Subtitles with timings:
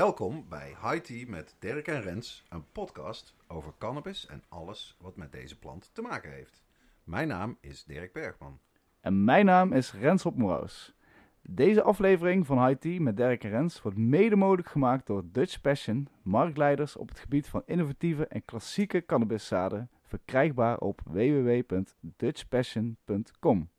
[0.00, 5.16] Welkom bij High Tea met Dirk en Rens, een podcast over cannabis en alles wat
[5.16, 6.62] met deze plant te maken heeft.
[7.04, 8.60] Mijn naam is Dirk Bergman.
[9.00, 10.94] En mijn naam is Rens Hopmoraus.
[11.42, 15.60] Deze aflevering van High Tea met Dirk en Rens wordt mede mogelijk gemaakt door Dutch
[15.60, 23.70] Passion, marktleiders op het gebied van innovatieve en klassieke cannabiszaden, verkrijgbaar op www.dutchpassion.com.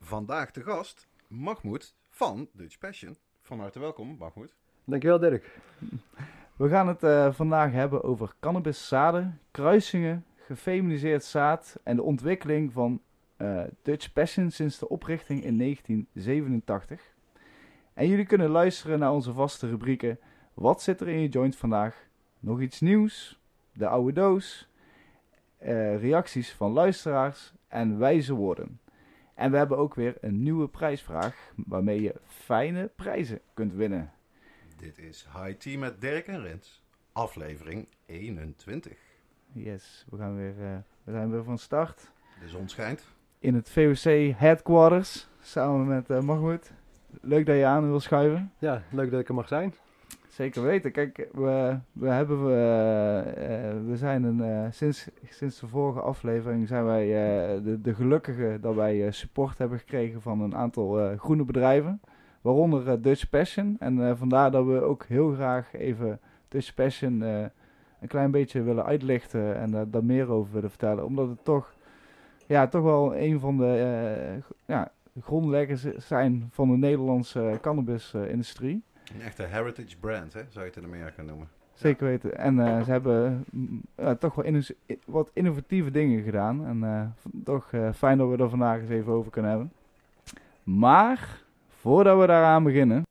[0.00, 3.16] Vandaag de gast, Mahmoud van Dutch Passion.
[3.40, 4.54] Van harte welkom, Mahmoud.
[4.88, 5.58] Dankjewel Dirk.
[6.56, 13.00] We gaan het eh, vandaag hebben over cannabiszaden, kruisingen, gefeminiseerd zaad en de ontwikkeling van
[13.36, 17.00] eh, Dutch Passion sinds de oprichting in 1987.
[17.94, 20.18] En jullie kunnen luisteren naar onze vaste rubrieken
[20.54, 22.06] Wat zit er in je joint vandaag?
[22.38, 23.40] Nog iets nieuws?
[23.72, 24.68] De oude doos?
[25.58, 28.80] eh, reacties van luisteraars en wijze woorden.
[29.34, 34.12] En we hebben ook weer een nieuwe prijsvraag waarmee je fijne prijzen kunt winnen.
[34.76, 36.82] Dit is High Tea met Dirk en Rens,
[37.12, 38.92] aflevering 21.
[39.52, 42.10] Yes, we, gaan weer, eh, we zijn weer van start
[42.40, 43.04] De zon schijnt.
[43.38, 46.72] in het VOC Headquarters samen met eh Mahmoud.
[47.20, 48.52] Leuk dat je aan wil schuiven.
[48.58, 49.74] Ja, leuk dat ik er mag zijn.
[50.28, 50.92] Zeker weten.
[50.92, 56.68] Kijk, we, we, hebben, eh, eh, we zijn een, eh, sinds, sinds de vorige aflevering
[56.68, 61.00] zijn wij eh, de, de gelukkige dat wij eh, support hebben gekregen van een aantal
[61.00, 62.00] eh, groene bedrijven.
[62.46, 63.76] Waaronder eh, Dutch Passion.
[63.78, 67.40] En eh, vandaar dat we ook heel graag even Dutch Passion eh,
[68.00, 71.04] een klein beetje willen uitlichten en daar daar meer over willen vertellen.
[71.04, 71.74] Omdat het toch,
[72.46, 78.82] ja, toch wel een van de ja, grondleggers zijn van de Nederlandse cannabisindustrie.
[79.14, 81.48] Een echte heritage brand, hè, zou je het in Amerika noemen.
[81.72, 82.38] Zeker weten.
[82.38, 83.82] En ze hebben mm,
[84.18, 84.74] toch wel inno-
[85.04, 86.66] wat innovatieve dingen gedaan.
[86.66, 87.14] En
[87.44, 89.72] toch fijn dat we er vandaag eens even over kunnen hebben.
[90.62, 91.44] Maar,
[91.86, 93.02] voordat we daaraan beginnen...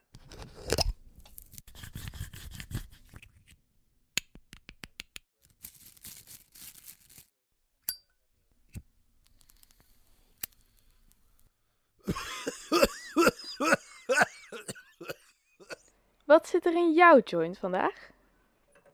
[16.26, 18.14] Wat zit er in jouw joint vandaag?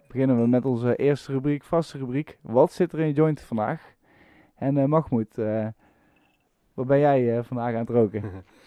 [0.07, 2.37] beginnen we met onze eerste rubriek, vaste rubriek.
[2.41, 3.93] Wat zit er in je joint vandaag?
[4.55, 5.67] En eh Mahmoud, eh,
[6.73, 8.23] wat ben jij eh, vandaag aan het roken?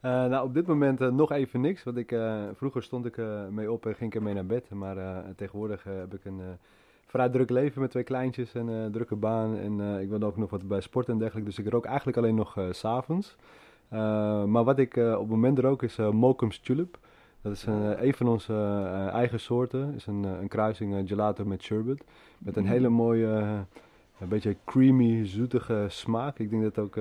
[0.00, 1.82] Eh, nou, op dit moment eh, nog even niks.
[1.82, 3.16] Want ik, eh, vroeger stond ik
[3.50, 4.70] mee op en ging ik ermee naar bed.
[4.70, 6.40] Maar tegenwoordig heb ik een
[7.06, 9.56] vrij druk leven met twee kleintjes en een drukke baan.
[9.56, 11.48] En ik wil ook nog wat bij sport en dergelijke.
[11.48, 13.36] Dus ik rook eigenlijk alleen nog s s'avonds.
[14.46, 16.98] Maar wat ik op het moment rook is Mokum's Tulip.
[17.42, 18.54] Dat is een, een van onze
[19.12, 19.94] eigen soorten.
[19.94, 22.04] is een, een kruising gelato met sherbet.
[22.38, 23.26] Met een hele mooie,
[24.20, 26.38] een beetje creamy, zoetige smaak.
[26.38, 26.96] Ik denk dat ook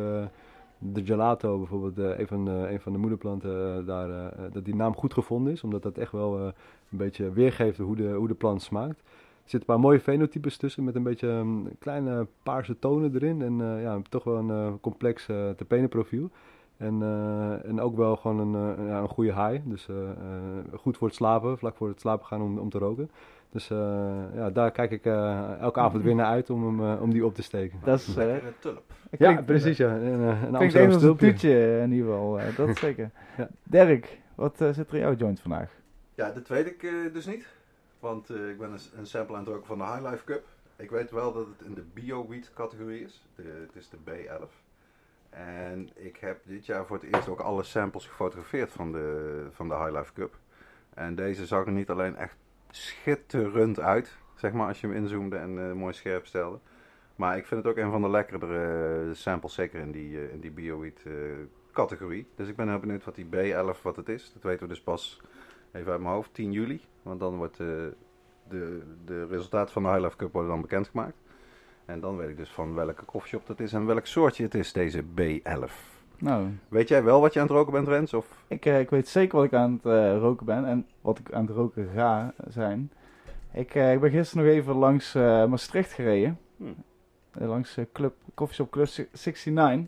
[0.80, 4.76] de gelato bijvoorbeeld, eh, een, van een van de moederplanten, eh, daar, eh, dat die
[4.76, 5.64] naam goed gevonden is.
[5.64, 6.54] Omdat dat echt wel een
[6.90, 9.00] beetje weergeeft hoe de, hoe de plant smaakt.
[9.00, 13.42] Er zitten een paar mooie fenotypes tussen met een beetje ehm, kleine paarse tonen erin.
[13.42, 16.30] En ja, toch wel een complex uh, terpeneprofiel.
[16.78, 17.02] En,
[17.64, 19.62] en ook wel gewoon een, ja, een goede high.
[19.64, 19.88] Dus
[20.76, 23.10] goed voor het slapen, vlak voor het slapen gaan om, om te roken.
[23.52, 23.78] Dus eh,
[24.34, 27.26] ja, daar kijk ik eh, elke avond weer naar uit om, hem, eh, om die
[27.26, 27.80] op te steken.
[27.84, 28.08] Dat is...
[28.08, 28.84] eh, Lekkere tulp.
[29.18, 29.96] Ja, precies ja.
[29.96, 31.80] Een, een Amsterdamse een tulpje.
[31.82, 32.40] in ieder geval.
[32.58, 33.10] dat zeker.
[33.38, 33.48] Ja.
[33.64, 35.72] Dirk, wat zit er in jouw joint vandaag?
[36.16, 37.48] Ja, dat weet ik eh, dus niet.
[38.00, 40.44] Want eh, ik ben een, een sample aan het roken van de High Life Cup.
[40.76, 43.26] Ik weet wel dat het in de bio-weed categorie is.
[43.36, 44.50] De, het is de B11.
[45.30, 49.68] En ik heb dit jaar voor het eerst ook alle samples gefotografeerd van de, van
[49.68, 50.38] de High Life Cup.
[50.94, 52.36] En deze zag er niet alleen echt
[52.72, 56.60] schitterend uit, zeg maar, als je hem inzoomde en eh, mooi scherp stelde.
[57.16, 60.34] Maar ik vind het ook een van de lekkerdere eh, samples, zeker in die, eh,
[60.34, 61.06] in die bio-weed
[61.72, 62.28] categorie.
[62.36, 64.32] Dus ik ben heel benieuwd wat die B11 wat het is.
[64.34, 65.22] Dat weten we dus pas
[65.72, 66.82] even uit mijn hoofd, 10 juli.
[67.02, 67.94] Want dan wordt de,
[69.06, 71.18] de resultaten van de High Life Cup worden dan bekendgemaakt.
[71.86, 74.72] En dan weet ik dus van welke koffieshop dat is en welk soortje het is,
[74.72, 75.99] deze B11.
[76.20, 78.14] Nou, Weet jij wel wat je aan het roken bent, Rens?
[78.14, 78.26] Of?
[78.48, 81.32] ik, eh, ik weet zeker wat ik aan het eh, roken ben en wat ik
[81.34, 82.92] aan het roken ga zijn.
[83.54, 86.40] Ik, eh, ik ben gisteren nog even langs eh, Maastricht gereden.
[86.58, 86.76] Hmm.
[87.32, 89.88] Langs eh, club, Coffeeshop Club 69.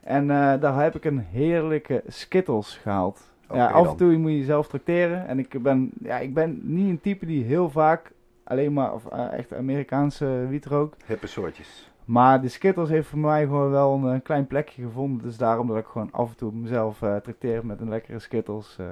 [0.00, 3.30] En eh, daar heb ik een heerlijke Skittles gehaald.
[3.52, 5.26] ja, af en toe moet je jezelf tracteren.
[5.26, 8.12] En ik ben, ja, ik ben niet een type die heel vaak
[8.44, 11.02] alleen maar of, echt Amerikaanse wiet rookt.
[11.06, 11.90] Hippe soortjes.
[12.04, 15.22] Maar de Skittles heeft voor mij gewoon wel een, eh, klein plekje gevonden.
[15.22, 18.76] Dus daarom dat ik gewoon af en toe mezelf eh trakteer met een lekkere Skittles.
[18.78, 18.86] eh.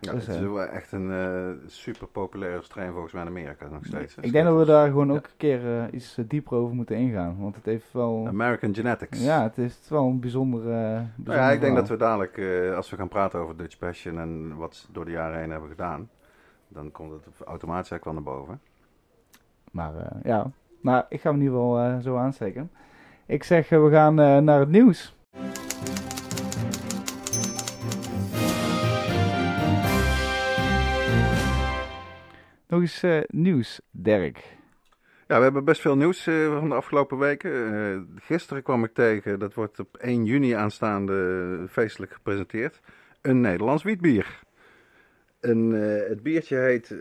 [0.00, 3.68] Ja, Dus, het is wel echt een eh, super populaire strain volgens mij in Amerika
[3.68, 4.14] nog steeds.
[4.20, 5.12] ik denk dat we daar gewoon Ja.
[5.14, 7.36] ook een keer iets dieper over moeten ingaan.
[7.40, 8.24] Want het heeft wel...
[8.26, 9.24] American Genetics.
[9.24, 11.02] Ja, het is wel een bijzondere...
[11.16, 12.40] Nou ja, ik denk dat we dadelijk,
[12.76, 15.68] als we gaan praten over Dutch Passion en wat ze door de jaren heen hebben
[15.70, 16.08] gedaan,
[16.68, 18.60] dan komt het automatisch eigenlijk wel naar boven.
[19.70, 19.92] Maar
[20.22, 20.50] ja,
[20.80, 22.70] nou, ik ga hem ieder geval eh, zo aansteken.
[23.26, 25.14] Ik zeg, eh, we gaan eh, naar het nieuws.
[32.68, 34.58] Nog eens nieuws, Dirk.
[35.26, 36.22] Ja, we hebben best veel nieuws
[36.58, 38.08] van de afgelopen weken.
[38.16, 42.80] Gisteren kwam ik tegen, dat wordt op 1 juni aanstaande feestelijk gepresenteerd,
[43.20, 44.42] een Nederlands wietbier.
[45.40, 46.94] Eh, het biertje heet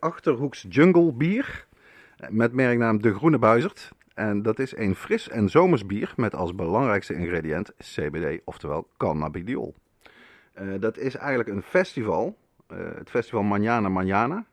[0.00, 1.66] Achterhoeks Jungle Bier,
[2.30, 3.92] met merknaam De Groene Buizerd.
[4.14, 9.74] En dat is een fris en zomers bier met als belangrijkste ingrediënt CBD, oftewel cannabidiol.
[10.52, 12.36] Eh, dat is eigenlijk een festival,
[12.66, 14.44] eh, het festival Manjana Manjana.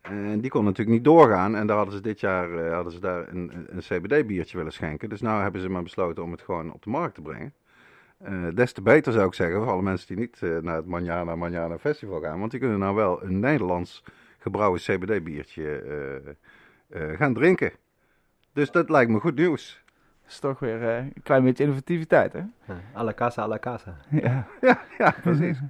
[0.00, 1.56] En die kon natuurlijk niet doorgaan.
[1.56, 5.08] En daar hadden ze dit jaar eh, hadden ze daar een, een- CBD-biertje willen schenken.
[5.08, 7.54] Dus nu hebben ze maar besloten om het gewoon op de markt te brengen.
[8.54, 11.78] Des te beter zou ik zeggen voor alle mensen die niet naar het Manjana Manjana
[11.78, 12.38] Festival gaan.
[12.38, 14.04] Want die kunnen nou wel een Nederlands
[14.38, 15.82] gebrouwen CBD-biertje
[16.88, 17.72] eh, gaan drinken.
[18.52, 19.82] Dus dat lijkt me goed nieuws.
[20.22, 22.38] Dat is toch weer eh, een klein beetje innovativiteit, hè?
[22.64, 23.96] Ja, à la casa, à la casa.
[24.10, 24.46] ja.
[24.60, 25.58] Ja, ja precies.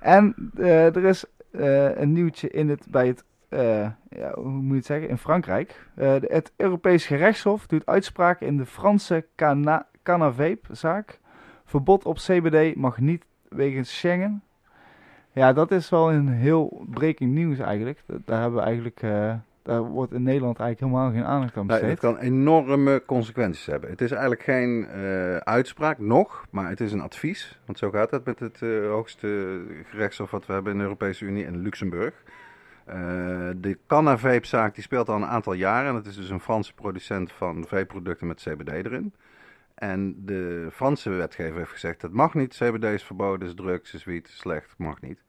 [0.00, 4.68] En eh, er is eh, een nieuwtje in het, bij het, eh, ja, hoe moet
[4.70, 5.86] je het zeggen, in Frankrijk.
[5.94, 11.18] Eh, de- het Europees Gerechtshof doet uitspraak in de Franse cana- Canavape-zaak.
[11.64, 14.42] Verbod op CBD mag niet wegens Schengen.
[15.32, 18.02] Ja, dat is wel een heel breaking nieuws eigenlijk.
[18.24, 19.34] Daar hebben we eigenlijk, eh,
[19.70, 21.90] daar wordt in Nederland eigenlijk helemaal geen aandacht aan besteed.
[21.90, 23.90] het kan enorme consequenties hebben.
[23.90, 27.60] Het is eigenlijk geen eh, uitspraak nog, maar het is een advies.
[27.66, 31.24] Want zo gaat het met het eh, hoogste gerechtshof wat we hebben in de Europese
[31.24, 32.14] Unie in Luxemburg.
[32.84, 32.96] Eh,
[33.56, 35.88] de Canna-vape-zaak die speelt al een aantal jaren.
[35.88, 39.14] En het is dus een Franse producent van vape-producten met CBD erin.
[39.74, 42.54] En de Franse wetgever heeft gezegd, dat mag niet.
[42.54, 45.22] CBD is verboden, is drugs, is wiet, is slecht, mag niet.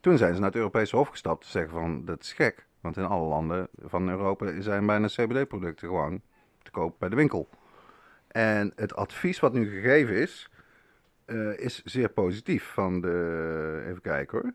[0.00, 2.66] Toen zijn ze naar het Europese Hof gestapt te zeggen van, dat is gek.
[2.80, 6.20] Want in alle landen van Europa zijn bijna CBD-producten gewoon
[6.62, 7.48] te koop bij de winkel.
[8.28, 10.50] En het advies wat nu gegeven is,
[11.24, 14.52] eh, is zeer positief van de, even kijken hoor.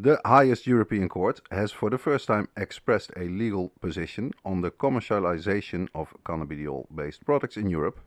[0.00, 4.72] The highest European court has for the first time expressed a legal position on the
[4.76, 8.00] commercialization of cannabidiol-based products in Europe.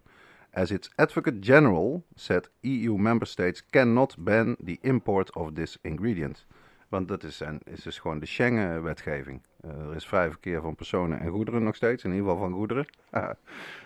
[0.49, 6.45] As its Advocate General said, EU member states cannot ban the import of this ingredient.
[6.89, 9.41] Want dat is, en, is dus gewoon de Schengen-wetgeving.
[9.61, 12.53] Eh, er is vrij verkeer van personen en goederen nog steeds, in ieder geval van
[12.53, 12.85] goederen.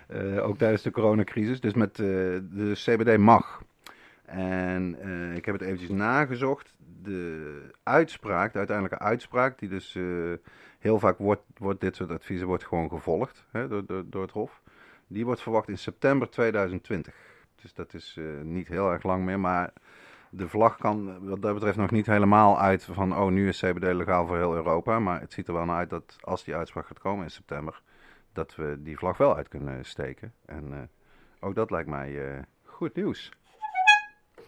[0.09, 1.59] Eh, ook tijdens de coronacrisis.
[1.59, 2.05] Dus met eh,
[2.51, 3.61] de CBD mag.
[4.25, 4.97] En
[5.35, 6.75] ik heb het eventjes nagezocht.
[7.01, 9.97] De uitspraak, de uiteindelijke uitspraak, die dus
[10.79, 14.31] heel vaak wordt, wordt dit soort adviezen wordt gewoon gevolgd hè, door, door, door het
[14.31, 14.61] Hof.
[15.07, 17.13] Die wordt verwacht in september 2020.
[17.61, 19.73] Dus dat is niet heel erg lang meer, maar
[20.29, 23.93] de vlag kan wat dat betreft nog niet helemaal uit van oh nu is CBD
[23.93, 24.99] legaal voor heel Europa.
[24.99, 27.81] Maar het ziet er wel naar uit dat als die uitspraak gaat komen in september,
[28.33, 30.33] dat we die vlag wel uit kunnen steken.
[30.45, 30.79] En eh,
[31.39, 33.31] ook dat lijkt mij eh, goed nieuws.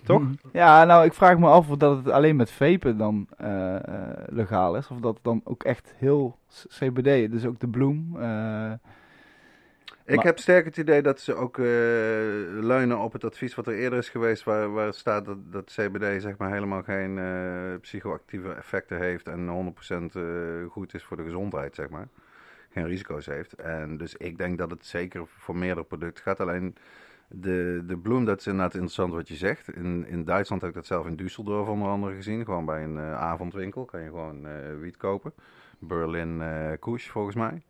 [0.04, 0.24] Toch?
[0.52, 3.76] Ja, nou, ik vraag me af of dat het alleen met vapen dan eh,
[4.26, 4.88] legaal is.
[4.88, 8.18] Of dat dan ook echt heel CBD, dus ook de bloem.
[10.12, 11.66] Ik Maar- heb sterk het idee dat ze ook eh,
[12.64, 16.22] leunen op het advies wat er eerder is geweest, waar, waar staat dat, dat CBD
[16.22, 20.24] zeg maar helemaal geen eh, psychoactieve effecten heeft en 100% eh,
[20.70, 22.08] goed is voor de gezondheid, zeg maar.
[22.70, 23.54] Geen risico's heeft.
[23.54, 26.40] En dus ik denk dat het zeker voor meerdere producten gaat.
[26.40, 26.76] Alleen
[27.28, 29.76] de, de bloem, dat is inderdaad interessant wat je zegt.
[29.76, 32.46] In, in Duitsland heb ik dat zelf in Düsseldorf onder andere gezien.
[32.46, 34.48] Gewoon bij een avondwinkel kan je gewoon
[34.80, 35.34] wiet kopen.
[35.80, 36.42] Berlin
[36.80, 37.64] Kush volgens mij.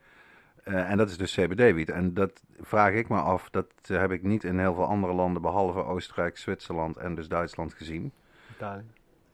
[0.71, 1.89] Eh, en dat is dus CBD-wiet.
[1.89, 5.13] En dat vraag ik me af, dat eh, heb ik niet in heel veel andere
[5.13, 8.11] landen, behalve Oostenrijk, Zwitserland en dus Duitsland gezien.
[8.51, 8.85] Italië.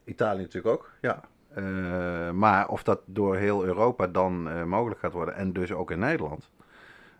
[0.03, 1.21] Italië natuurlijk ook, ja.
[1.47, 5.91] Eh, maar of dat door heel Europa dan eh, mogelijk gaat worden, en dus ook
[5.91, 6.49] in Nederland.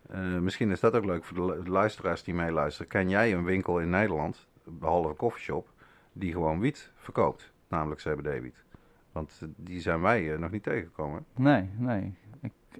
[0.09, 2.87] Eh, misschien is dat ook leuk voor de lu- luisteraars die meeluisteren.
[2.91, 5.69] Ken jij een winkel in Nederland, behalve een koffieshop,
[6.13, 7.51] die gewoon wiet verkoopt?
[7.67, 8.63] Namelijk CBD-wiet.
[9.11, 11.25] Want die zijn wij nog niet tegengekomen.
[11.35, 12.15] nee, nee.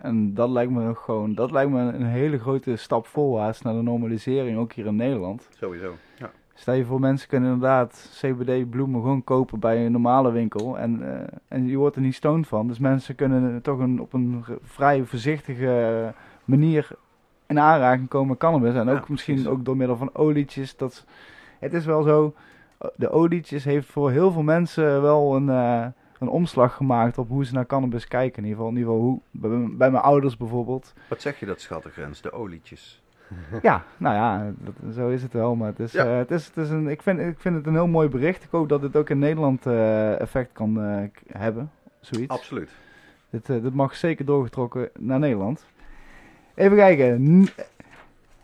[0.01, 3.74] En dat lijkt me nog gewoon, dat lijkt me een hele grote stap voorwaarts naar
[3.74, 5.48] de normalisering, ook hier in Nederland.
[5.58, 5.94] Sowieso.
[6.18, 6.32] Ja.
[6.54, 10.77] Stel je voor, mensen kunnen inderdaad CBD-bloemen gewoon kopen bij een normale winkel.
[10.77, 12.68] En, eh, en je wordt er niet stoned van.
[12.68, 16.13] Dus mensen kunnen toch een, op een vrij voorzichtige
[16.46, 16.89] manier
[17.48, 18.74] in aanraking komen met cannabis.
[18.74, 20.75] En ook Ja, misschien ook door middel van olietjes.
[20.75, 21.06] Dat,
[21.60, 22.34] het is wel zo,
[22.96, 25.86] de olietjes heeft voor heel veel mensen wel een, eh,
[26.20, 28.44] een omslag gemaakt op hoe ze naar cannabis kijken.
[28.44, 30.94] In ieder geval, in ieder geval hoe, bij, bij mijn ouders bijvoorbeeld.
[31.10, 33.02] Wat zeg je dat schattengrens, de olietjes?
[33.62, 35.56] Ja, nou ja, dat, zo is het wel.
[35.56, 36.06] Maar het is, Ja.
[36.06, 38.44] eh, het is, het is een, ik, vind, ik vind het een heel mooi bericht.
[38.44, 41.04] Ik hoop dat het ook in Nederland eh, effect kan eh,
[41.38, 41.72] hebben.
[42.00, 42.34] Zoiets.
[42.34, 42.72] Absoluut.
[43.30, 45.66] dit, dit mag zeker doorgetrokken naar Nederland.
[46.56, 47.40] Even kijken.
[47.42, 47.48] N-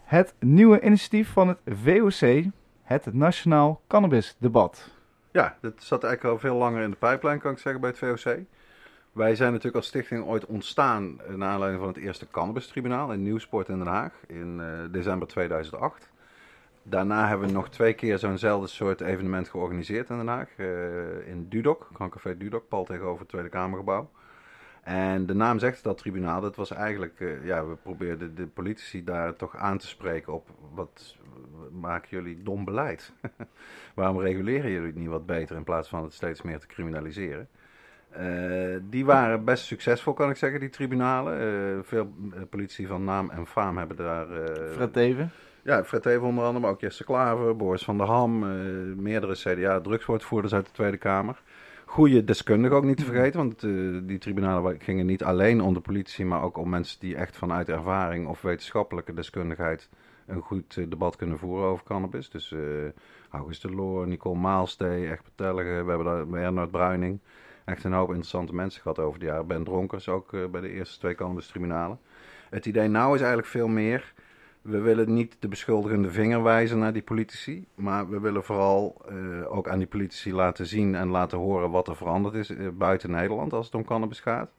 [0.03, 2.43] het nieuwe initiatief van het VOC,
[2.83, 4.89] het Nationaal Cannabis Debat.
[5.33, 7.99] Ja, dat zat eigenlijk al veel langer in de pijplijn, kan ik zeggen, bij het
[7.99, 8.37] VOC.
[9.11, 13.23] Wij zijn natuurlijk als stichting ooit ontstaan eh, naar aanleiding van het eerste cannabistribunaal in
[13.23, 16.09] Nieuwsport in Den Haag in eh, december 2008.
[16.83, 20.49] Daarna hebben we nog twee keer zo'nzelfde soort evenement georganiseerd in Den Haag.
[20.57, 24.09] eh, in Dudok, Café Dudok, pal tegenover het Tweede Kamergebouw.
[24.83, 26.41] En de naam zegt dat tribunaal.
[26.41, 30.49] Dat was eigenlijk, eh, ja, we probeerden de politici daar toch aan te spreken op
[30.73, 31.17] wat
[31.71, 33.13] maken jullie dom beleid?
[33.95, 37.47] Waarom reguleren jullie het niet wat beter in plaats van het steeds meer te criminaliseren?
[38.09, 41.39] Eh, die waren best succesvol, kan ik zeggen, die tribunalen.
[41.39, 42.13] Eh, veel
[42.49, 44.27] politici van naam en faam hebben daar.
[44.71, 45.31] Fred Teven.
[45.61, 48.39] ja, Fred Teven onder andere, maar ook Jesse Klaver, Boris van der Ham,
[49.01, 51.41] meerdere CDA-drugswoordvoerders uit de Tweede Kamer.
[51.85, 53.71] Goede deskundigen ook niet te vergeten, want eh,
[54.03, 57.69] die tribunalen gingen niet alleen om de politie, maar ook om mensen die echt vanuit
[57.69, 59.89] ervaring of wetenschappelijke deskundigheid
[60.25, 62.29] een goed eh, debat kunnen voeren over cannabis.
[62.29, 62.59] Dus eh
[63.29, 65.83] August de Loor, Nicole Maalstee, echt betelligen.
[65.83, 67.19] We hebben daar Bernard Bruining.
[67.65, 69.47] Echt een hoop interessante mensen gehad over de jaren.
[69.47, 71.99] Ben Dronkers ook bij de eerste twee cannabis-tribunalen.
[72.49, 74.13] Het idee nou is eigenlijk veel meer...
[74.63, 77.65] We willen niet de beschuldigende vinger wijzen naar die politici.
[77.75, 81.87] Maar we willen vooral eh, ook aan die politici laten zien en laten horen wat
[81.87, 84.51] er veranderd is eh, buiten Nederland als het om cannabis gaat.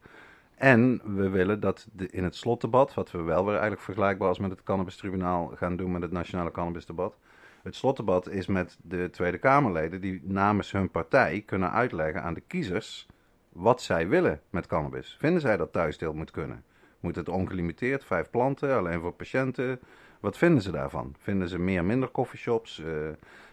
[0.55, 4.51] En we willen dat in het slotdebat, wat we wel weer eigenlijk vergelijkbaar als met
[4.51, 7.17] het cannabistribunaal gaan doen met het nationale cannabisdebat.
[7.63, 12.43] Het slotdebat is met de Tweede Kamerleden die namens hun partij kunnen uitleggen aan de
[12.47, 13.07] kiezers
[13.49, 15.15] wat zij willen met cannabis.
[15.19, 16.63] Vinden zij dat thuisdeel moet kunnen?
[17.05, 19.79] Moet het ongelimiteerd, vijf planten, alleen voor patiënten?
[20.19, 21.15] Wat vinden ze daarvan?
[21.19, 22.79] Vinden ze meer, minder coffeeshops?
[22.79, 22.87] Eh,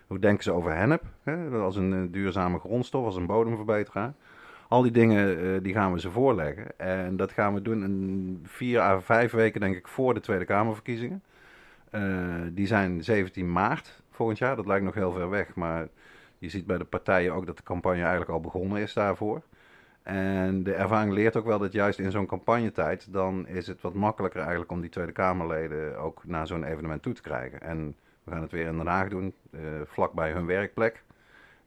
[0.06, 1.02] hoe denken ze over hennep?
[1.22, 1.48] Hè?
[1.48, 4.12] Als een eh, duurzame grondstof, als een bodemverbeteraar.
[4.68, 6.78] Al die dingen eh, die gaan we ze voorleggen.
[6.78, 10.44] En dat gaan we doen in vier à vijf weken, denk ik, voor de Tweede
[10.44, 11.22] Kamerverkiezingen.
[12.52, 14.56] Die zijn 17 maart volgend jaar.
[14.56, 15.88] Dat lijkt nog heel ver weg, maar
[16.38, 19.42] je ziet bij de partijen ook dat de campagne eigenlijk al begonnen is daarvoor.
[20.02, 23.94] En de ervaring leert ook wel dat juist in zo'n campagnetijd, dan is het wat
[23.94, 27.60] makkelijker eigenlijk om die Tweede Kamerleden ook naar zo'n evenement toe te krijgen.
[27.60, 31.02] En we gaan het weer in Den Haag doen, eh, vlakbij hun werkplek.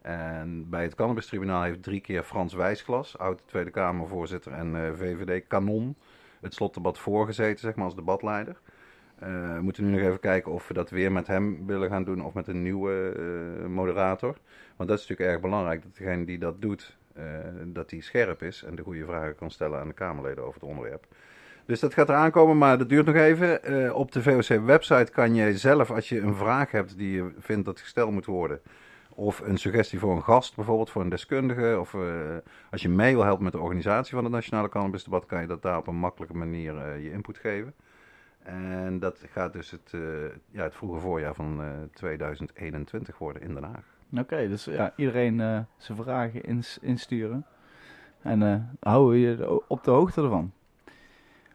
[0.01, 5.95] En bij het Cannabistribunaal heeft drie keer Frans Wijsglas, oud Tweede Kamervoorzitter en eh, VVD-kanon,
[6.41, 8.59] het slotdebat voorgezeten, zeg maar, als debatleider.
[9.19, 12.03] Eh, we moeten nu nog even kijken of we dat weer met hem willen gaan
[12.03, 13.13] doen of met een nieuwe
[13.67, 14.37] moderator.
[14.75, 16.97] Want dat is natuurlijk erg belangrijk, dat degene die dat doet,
[17.65, 20.69] dat hij scherp is en de goede vragen kan stellen aan de Kamerleden over het
[20.69, 21.05] onderwerp.
[21.65, 23.63] Dus dat gaat eraan komen, maar dat duurt nog even.
[23.63, 27.65] Eh, op de VOC-website kan je zelf, als je een vraag hebt die je vindt
[27.65, 28.61] dat gesteld moet worden,
[29.09, 32.01] of een suggestie voor een gast, bijvoorbeeld voor een deskundige, of eh,
[32.71, 35.61] als je mee wil helpen met de organisatie van het Nationale Cannabisdebat, kan je dat
[35.61, 37.73] daar op een makkelijke manier eh, je input geven.
[38.45, 40.01] En dat gaat dus het, eh,
[40.51, 43.94] ja, het vroege voorjaar van eh, 2021 worden in Den Haag.
[44.17, 47.45] Oké, dus ja, iedereen eh, zijn vragen ins- insturen.
[48.21, 50.51] En eh houden we je op de hoogte ervan.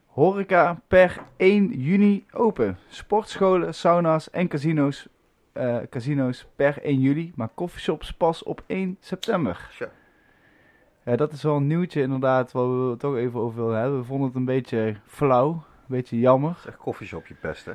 [0.07, 2.78] Horeca per 1 juni open.
[2.88, 5.09] Sportscholen, sauna's en casino's,
[5.52, 7.33] eh, casino's per 1 juli.
[7.35, 9.66] Maar coffeeshops pas op 1 september.
[11.04, 13.99] Ja, dat is wel een nieuwtje inderdaad waar we het toch even over willen hebben.
[13.99, 16.57] We vonden het een beetje flauw, een beetje jammer.
[16.62, 17.73] Zeg koffieshopje pest, hè?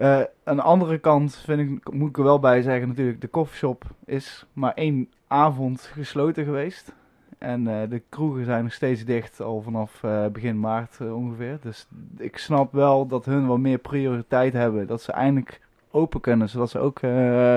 [0.00, 3.26] Eh, aan de andere kant vind ik, moet ik er wel bij zeggen natuurlijk, de
[3.26, 6.94] koffieshop is maar één avond gesloten geweest.
[7.38, 11.58] En eh, de kroegen zijn nog steeds dicht, al vanaf eh, begin maart ongeveer.
[11.62, 11.86] Dus
[12.18, 14.86] ik snap wel dat hun wat meer prioriteit hebben.
[14.86, 17.00] Dat ze eindelijk open kunnen, zodat ze ook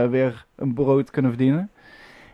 [0.10, 1.70] weer een brood kunnen verdienen.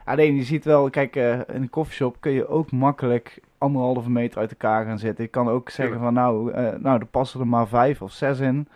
[0.06, 4.52] Alleen je ziet wel, kijk, in een koffieshop kun je ook makkelijk anderhalve meter uit
[4.52, 5.24] elkaar gaan zitten.
[5.24, 8.68] Je kan ook zeggen van nou, nou er passen er maar vijf of zes in.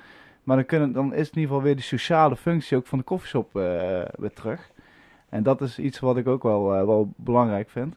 [0.43, 3.03] Maar dan, kunnen, dan is in ieder geval weer die sociale functie ook van de
[3.03, 3.61] koffieshop eh,
[4.17, 4.71] weer terug.
[5.29, 7.95] En dat is iets wat ik ook wel, eh, wel belangrijk vind.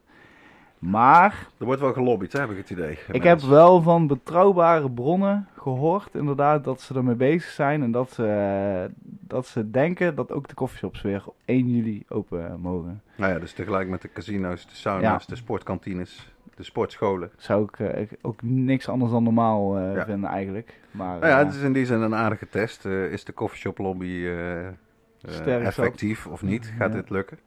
[0.78, 2.98] Maar Er wordt wel gelobbyd, hè, heb ik het idee.
[3.12, 7.82] ik heb wel van betrouwbare bronnen gehoord, inderdaad, dat ze ermee bezig zijn.
[7.82, 12.04] En dat ze, eh, dat ze denken dat ook de koffieshops weer op 1 juli
[12.08, 13.02] open mogen.
[13.16, 15.28] Nou ja, dus tegelijk met de casino's, de sauna's, Ja.
[15.28, 17.30] de sportkantines, de sportscholen.
[17.36, 20.04] Zou ik eh, ik- ook niks anders dan normaal eh, Ja.
[20.04, 20.80] vinden eigenlijk.
[20.90, 22.84] Maar, Nou ja, eh, het is in die zin een aardige test.
[22.86, 24.72] Eh, is de coffeeshop lobby eh, eh,
[25.20, 25.46] zat.
[25.46, 26.72] effectief of niet?
[26.78, 26.96] Gaat Ja.
[27.00, 27.38] dit lukken?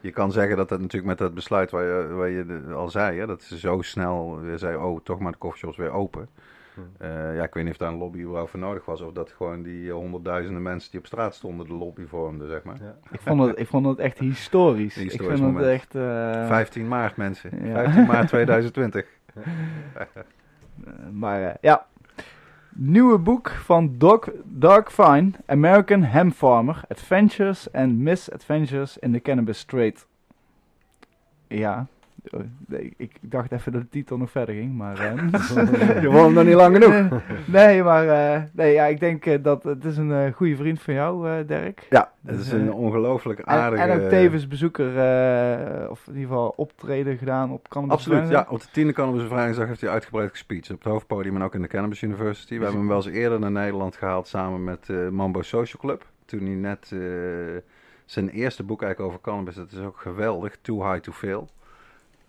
[0.00, 3.18] Je kan zeggen dat het natuurlijk met dat besluit waar je, waar je al zei,
[3.18, 6.28] hè, dat ze zo snel weer zei, oh, toch maar de coffeeshops weer open.
[6.98, 9.32] Eh, ja, ik weet niet of daar een lobby überhaupt voor nodig was, of dat
[9.32, 12.76] gewoon die eh, honderdduizenden mensen die op straat stonden de lobby vormden, zeg maar.
[12.80, 12.96] Ja.
[13.10, 14.94] ik, vond het, ik vond het echt historisch.
[14.94, 15.64] Historisch ik vind moment.
[15.64, 15.94] het echt...
[15.94, 17.74] eh, 15 maart mensen, Ja.
[17.74, 19.06] 15 maart 2020.
[20.84, 21.86] Eh, maar ja.
[22.74, 29.64] Nieuwe boek van Doug, Doug Fine, American Hemp Farmer, Adventures and Misadventures in the Cannabis
[29.64, 29.94] Trade.
[31.48, 31.86] Ja,
[32.66, 34.98] nee, ik dacht even dat de titel nog verder ging, maar...
[34.98, 37.20] eh, Je hem nog niet lang genoeg.
[37.46, 40.80] nee, maar eh, nee, ja, ik denk eh, dat het is een eh, goede vriend
[40.82, 41.86] van jou, eh Dirk.
[41.90, 43.82] Ja, het Dus, is eh, een ongelooflijk En, aardige...
[43.82, 48.46] en ook tevens bezoeker, eh, of in ieder geval optreden gedaan op Cannabis Absoluut, ja.
[48.48, 50.70] Op de tiende Cannabis Vrijdag heeft hij uitgebreid gespeecht.
[50.70, 52.54] Op het hoofdpodium en ook in de Cannabis University.
[52.56, 56.06] We hebben hem wel eens eerder naar Nederland gehaald samen met eh, Mambo Social Club.
[56.24, 56.98] Toen hij net eh,
[58.04, 61.48] zijn eerste boek eigenlijk over cannabis, dat is ook geweldig, Too High to Fail.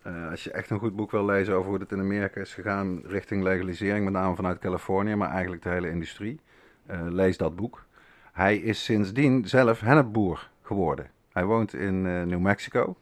[0.03, 2.53] Eh, als je echt een goed boek wil lezen over hoe het in Amerika is
[2.53, 6.39] gegaan richting legalisering, met name vanuit Californië, maar eigenlijk de hele industrie,
[6.85, 7.85] eh, lees dat boek.
[8.31, 11.09] Hij is sindsdien zelf hennepboer geworden.
[11.31, 12.95] Hij woont in eh, New Mexico.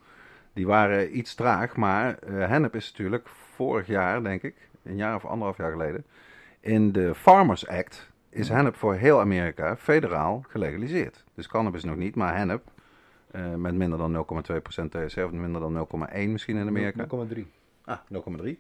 [0.54, 5.26] Die waren iets traag, maar hennep is natuurlijk vorig jaar, denk ik, een jaar of
[5.26, 6.06] anderhalf jaar geleden,
[6.60, 11.24] in de Farmers Act is hennep voor heel Amerika federaal gelegaliseerd.
[11.36, 12.64] Dus cannabis nog niet, maar hennep
[13.32, 17.06] eh, met minder dan 0,2% THC of minder dan 0,1 misschien in Amerika.
[17.36, 17.46] 0,3.
[17.86, 18.60] Ah, 0,3.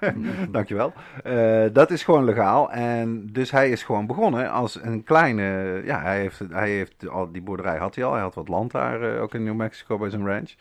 [0.50, 0.92] Dankjewel.
[1.22, 2.72] Eh dat is gewoon legaal.
[2.72, 5.80] En dus hij is gewoon begonnen als een kleine.
[5.84, 8.12] Ja, hij heeft, hij heeft al die boerderij had hij al.
[8.12, 10.54] Hij had wat land daar, eh, ook in New Mexico bij zijn ranch.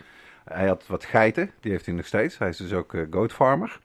[0.44, 2.38] Hij had wat geiten, die heeft hij nog steeds.
[2.38, 3.80] Hij is dus ook goat farmer.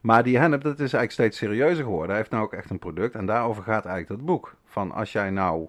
[0.00, 2.08] Maar die hennep, dat is eigenlijk steeds serieuzer geworden.
[2.08, 3.14] Hij heeft nou ook echt een product.
[3.14, 4.54] En daarover gaat eigenlijk dat boek.
[4.64, 5.68] Van als jij nou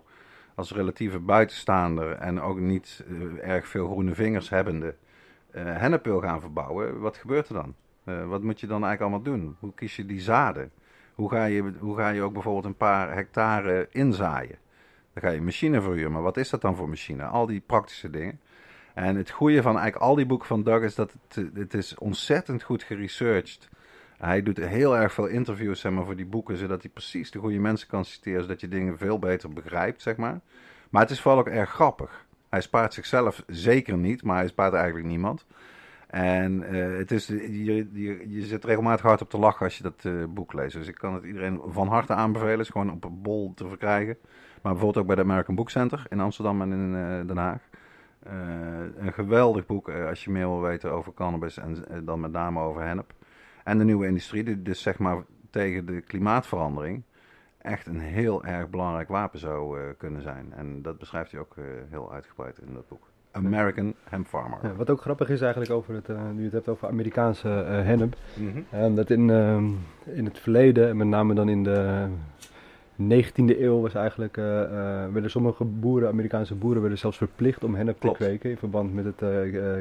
[0.57, 4.95] als relatieve buitenstaander en ook niet eh, erg veel groene vingers hebbende
[5.51, 7.75] eh hennep wil gaan verbouwen, wat gebeurt er dan?
[8.03, 9.55] Eh, wat moet je dan eigenlijk allemaal doen?
[9.59, 10.71] Hoe kies je die zaden?
[11.13, 14.57] Hoe ga je, hoe ga je ook bijvoorbeeld een paar hectare inzaaien?
[15.13, 17.23] Dan ga je machine verhuren, maar wat is dat dan voor machine?
[17.23, 18.39] Al die praktische dingen.
[18.93, 21.97] En het goede van eigenlijk al die boeken van Doug is dat het, het is
[21.97, 23.69] ontzettend goed geresearched.
[24.17, 27.39] Hij doet heel erg veel interviews zeg maar, voor die boeken, zodat hij precies de
[27.39, 30.39] goede mensen kan citeren, zodat je dingen veel beter begrijpt, zeg maar.
[30.89, 32.25] Maar het is vooral ook erg grappig.
[32.49, 35.45] Hij spaart zichzelf zeker niet, maar hij spaart eigenlijk niemand.
[36.07, 39.83] En eh, het is, je, je, je zit regelmatig hard op te lachen als je
[39.83, 40.75] dat eh, boek leest.
[40.75, 42.51] Dus ik kan het iedereen van harte aanbevelen.
[42.51, 44.17] Het is gewoon op een bol te verkrijgen.
[44.61, 47.61] Maar bijvoorbeeld ook bij de American Book Center in Amsterdam en in eh, Den Haag.
[48.97, 52.81] Een geweldig boek als je meer wil weten over cannabis en dan met name over
[52.83, 53.13] hennep.
[53.67, 57.03] En de nieuwe industrie, die dus zeg maar tegen de klimaatverandering
[57.57, 60.53] echt een heel erg belangrijk wapen zou eh, kunnen zijn.
[60.55, 63.09] En dat beschrijft hij ook eh, heel uitgebreid in dat boek.
[63.31, 64.59] American Hemp Farmer.
[64.61, 67.47] Ja, wat ook grappig is eigenlijk over het, eh, nu je het hebt over Amerikaanse
[67.47, 68.15] hennep.
[68.33, 68.95] Mhm.
[68.95, 69.65] dat in, ehm,
[70.03, 72.07] in het verleden, en met name dan in de
[72.95, 74.43] 19e eeuw, was eigenlijk, eh,
[75.11, 78.17] werden sommige boeren, Amerikaanse boeren, werden zelfs verplicht om hennep Klopt.
[78.17, 78.49] te kweken.
[78.49, 79.23] In verband met het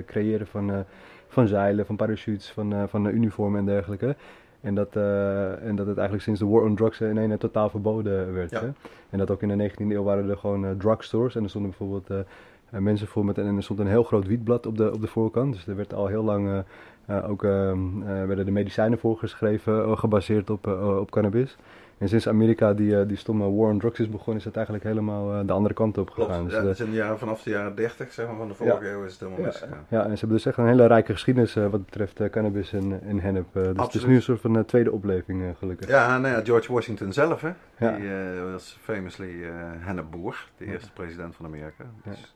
[0.07, 0.85] creëren van,
[1.29, 4.17] van zeilen, van parachutes, van, eh, van eh, uniformen en dergelijke.
[4.61, 7.71] En dat, eh, en dat het eigenlijk sinds de war on drugs in één totaal
[7.71, 8.51] verboden werd.
[8.51, 8.61] Ja.
[8.61, 8.69] Hè?
[9.11, 11.37] En dat ook in de 19e eeuw waren er gewoon drugstores.
[11.37, 12.27] En er stonden bijvoorbeeld
[12.71, 13.39] mensen voor met...
[13.39, 15.53] En er stond een heel groot wietblad op de, op de voorkant.
[15.53, 16.65] Dus er werd al heel lang...
[17.09, 20.67] ook ehm, eh, werden de medicijnen voorgeschreven, gebaseerd op,
[21.01, 21.57] op cannabis.
[21.99, 24.85] En sinds Amerika die, eh, die stomme war on drugs is begonnen, is het eigenlijk
[24.85, 26.31] helemaal eh, de andere kant op Klopt.
[26.31, 26.45] gegaan.
[26.45, 28.49] Dus Ja, de- dat is in de jaren, vanaf de jaren 30 zeg maar, van
[28.49, 29.47] de vorige eeuw is het helemaal Ja.
[29.47, 29.85] misgegaan.
[29.89, 32.73] Ja, en ze hebben dus echt een hele rijke geschiedenis eh, wat betreft eh, cannabis
[32.73, 33.57] en, en hennep.
[33.57, 35.89] eh, dus het is nu een soort van eh, tweede opleving eh, gelukkig.
[35.89, 37.51] Ja, nou ja, George Washington zelf, hè?
[37.79, 37.97] Ja.
[37.97, 41.85] Die eh, was famously eh hennepboer, de eerste president van Amerika.
[42.05, 42.11] Ja.
[42.11, 42.36] Dus,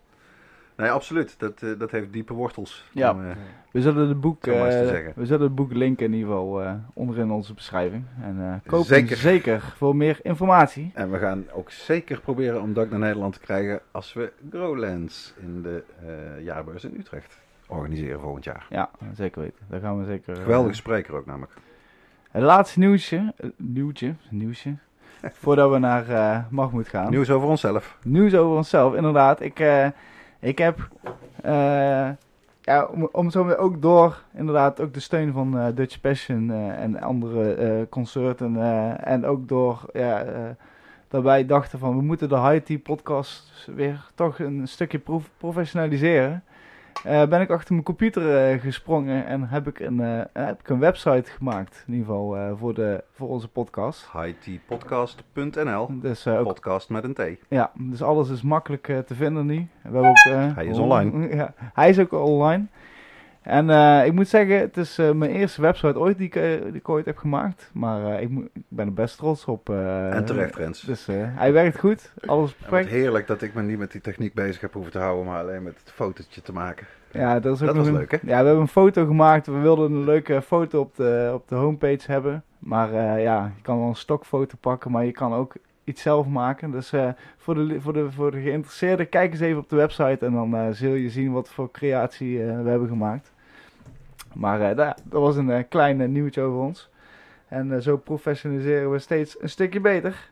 [0.80, 1.34] Nee, absoluut.
[1.38, 2.84] Dat, eh, dat heeft diepe wortels.
[2.92, 3.10] Ja.
[3.10, 3.36] om, eh,
[3.70, 5.12] We zullen het boek, zeggen.
[5.16, 8.04] we zullen het boek linken in ieder geval eh, onderin onze beschrijving.
[8.22, 9.16] En koop Zeker.
[9.16, 10.90] zeker voor meer informatie.
[10.94, 15.34] en we gaan ook zeker proberen om Doug naar Nederland te krijgen als we Growlands
[15.40, 15.82] in de
[16.42, 17.38] jaarbeurs in Utrecht
[17.70, 18.66] organiseren volgend jaar.
[18.70, 19.58] Ja, zeker weten.
[19.68, 20.36] Daar gaan we zeker.
[20.36, 21.52] Geweldige spreker ook namelijk.
[22.30, 24.74] Het laatste nieuwtje, eh, nieuwtje, nieuwtje,
[25.42, 27.10] voordat we naar eh Mahmoud gaan.
[27.10, 27.98] Nieuws over onszelf.
[28.04, 29.40] Nieuws over onszelf, inderdaad.
[29.40, 29.58] Ik,
[30.40, 30.88] ik heb,
[31.42, 32.08] eh,
[32.60, 37.00] ja, om, zo ook door, inderdaad, ook de steun van eh, Dutch Passion eh, en
[37.00, 38.56] andere concerten.
[39.04, 40.24] en ook door, ja,
[41.08, 46.44] wij dachten van, we moeten de High Tea podcast weer toch een stukje prof- professionaliseren.
[47.04, 50.68] Eh, ben ik achter mijn computer eh, gesprongen en heb ik, een, eh, heb ik
[50.68, 54.08] een website gemaakt, in ieder geval voor, de, voor onze podcast.
[54.12, 57.20] hightpodcast.nl Dus ook Podcast met een T.
[57.48, 59.56] ja, dus alles is makkelijk te vinden nu.
[59.56, 61.28] We hebben ook, Hij is online.
[61.40, 62.66] Ja, hij is ook online.
[63.42, 66.42] En eh, ik moet zeggen, het is eh, mijn eerste website ooit die ik, eh,
[66.64, 67.70] die ik ooit heb gemaakt.
[67.72, 69.68] Maar ik, ik ben er best trots op.
[69.70, 70.80] en terecht, Rens.
[70.80, 72.88] Dus hij werkt goed, alles perfect.
[72.90, 75.62] heerlijk dat ik me niet met die techniek bezig heb hoeven te houden, maar alleen
[75.62, 76.86] met het fotootje te maken.
[77.12, 78.16] Ja, dat is ook Dat was een- leuk, hè?
[78.22, 79.46] Ja, we hebben een foto gemaakt.
[79.46, 82.42] We wilden een leuke foto op de, op de homepage hebben.
[82.58, 85.54] Maar ja, je kan wel een stokfoto pakken, maar je kan ook
[85.90, 86.70] iets zelf maken.
[86.70, 90.26] Dus eh, voor, de, voor, de, voor de geïnteresseerden, kijk eens even op de website
[90.26, 93.32] en dan eh, zul je zien wat voor creatie eh, we hebben gemaakt.
[94.34, 96.88] Maar eh, da- dat was een klein nieuwtje over ons.
[97.48, 100.30] En zo professionaliseren we steeds een stukje beter.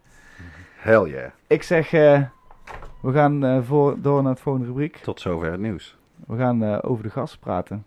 [0.77, 1.31] Hell yeah.
[1.47, 4.97] Ik zeg, we gaan voor, door naar het volgende rubriek.
[4.97, 5.97] Tot zover het nieuws.
[6.27, 7.85] We gaan over de gast praten.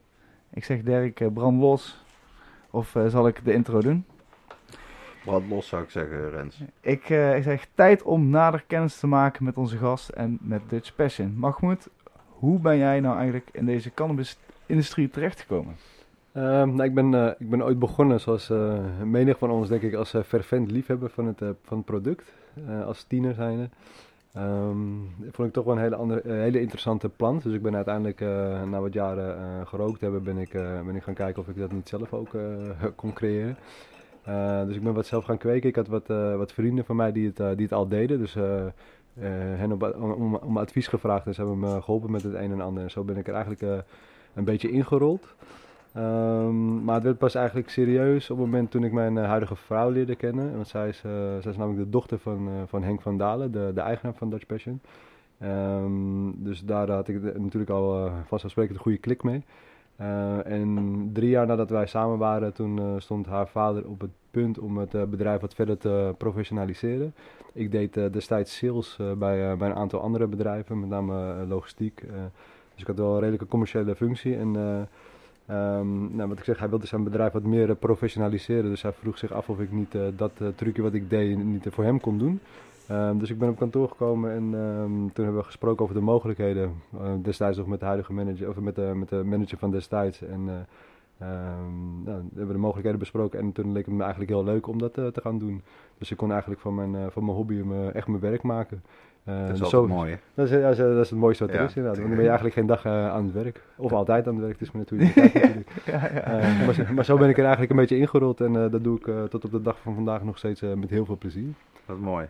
[0.53, 2.03] Ik zeg Dirk, brand los.
[2.69, 4.05] Of zal ik de intro doen?
[5.25, 6.61] Brand los zou ik zeggen, Rens.
[6.81, 10.61] Ik, eh, ik zeg tijd om nader kennis te maken met onze gast en met
[10.67, 11.33] Dutch Passion.
[11.37, 11.89] Mahmoud,
[12.27, 15.75] hoe ben jij nou eigenlijk in deze cannabis-industrie terechtgekomen?
[16.31, 19.81] Ehm, nou, ik, ben, eh, ik ben ooit begonnen, zoals eh menig van ons, denk
[19.81, 22.33] ik, als eh, fervent liefhebber van het, eh, van het product.
[22.67, 23.69] eh, als tiener zijnde.
[24.33, 24.77] Ehm,
[25.17, 27.43] dat vond ik toch wel een hele, andere, hele interessante plant.
[27.43, 30.95] Dus ik ben uiteindelijk, eh, na wat jaren eh, gerookt hebben, ben ik, eh, ben
[30.95, 32.41] ik gaan kijken of ik dat niet zelf ook eh,
[32.95, 33.57] kon creëren.
[34.23, 35.69] Eh, dus ik ben wat zelf gaan kweken.
[35.69, 38.19] Ik had wat, eh, wat vrienden van mij die het, eh, die het al deden.
[38.19, 38.33] Dus
[39.13, 42.83] hen om, om, advies gevraagd en ze hebben me geholpen met het een en ander.
[42.83, 43.83] En zo ben ik er eigenlijk
[44.33, 45.35] een beetje ingerold.
[45.93, 49.89] Ehm, maar het werd pas eigenlijk serieus op het moment toen ik mijn huidige vrouw
[49.89, 50.53] leerde kennen.
[50.55, 51.03] Want zij is,
[51.45, 54.81] is namelijk de dochter van, van Henk van Dalen, de, de eigenaar van Dutch Passion.
[55.39, 59.43] Ehm, dus daar had ik natuurlijk al vanzelfsprekend een goede klik mee.
[60.01, 64.09] Eh, en drie jaar nadat wij samen waren, toen eh, stond haar vader op het
[64.31, 67.13] punt om het eh, bedrijf wat verder te professionaliseren.
[67.53, 72.01] Ik deed destijds sales bij, bij een aantal andere bedrijven, met name logistiek.
[72.71, 74.37] dus ik had wel een redelijke commerciële functie.
[74.37, 74.81] En eh,
[75.45, 78.69] Ehm, nou, wat ik zeg, hij wilde zijn bedrijf wat meer professionaliseren.
[78.69, 81.83] Dus hij vroeg zich af of ik niet dat trucje wat ik deed niet voor
[81.83, 82.39] hem kon doen.
[82.91, 86.01] Ehm, dus ik ben op kantoor gekomen en ehm, toen hebben we gesproken over de
[86.01, 86.73] mogelijkheden.
[86.93, 90.21] Eh, destijds nog met de huidige manager, of met de, met de manager van destijds.
[90.21, 94.67] En nou, we hebben de mogelijkheden besproken en toen leek het me eigenlijk heel leuk
[94.67, 95.61] om dat eh, te gaan doen.
[95.97, 98.83] Dus ik kon eigenlijk van mijn, van mijn hobby me, echt mijn werk maken.
[99.23, 100.17] Dat is dus zo- mooi, hè?
[100.33, 101.65] dat is, ja, dat is- het mooiste wat er Ja.
[101.67, 101.97] is inderdaad.
[101.97, 103.61] Want dan ben je eigenlijk geen dag aan het werk.
[103.77, 105.15] Of altijd aan het werk, het is maar natuurlijk.
[105.85, 106.65] ja, ja.
[106.65, 109.29] Maar, zo- maar zo ben ik er eigenlijk een beetje ingerold en dat doe ik
[109.29, 111.53] tot op de dag van vandaag nog steeds met heel veel plezier.
[111.85, 112.27] Dat is mooi.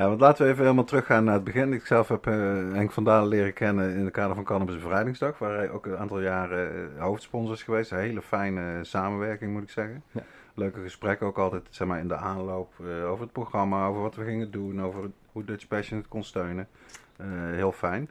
[0.00, 0.08] Ja.
[0.08, 1.72] Want laten we even helemaal teruggaan naar het begin.
[1.72, 2.34] Ik zelf heb eh,
[2.72, 5.96] Henk van Dalen leren kennen in het kader van Cannabis Bevrijdingsdag, waar hij ook een
[5.96, 7.90] aantal jaren eh, hoofdsponsor is geweest.
[7.90, 10.02] Een hele fijne samenwerking, moet ik zeggen.
[10.10, 10.22] Ja.
[10.54, 14.14] Leuke gesprekken ook altijd, zeg maar, in de aanloop eh, over het programma, over wat
[14.14, 16.68] we gingen doen, over hoe Dutch Passion het kon steunen.
[17.16, 18.10] Eh, heel fijn.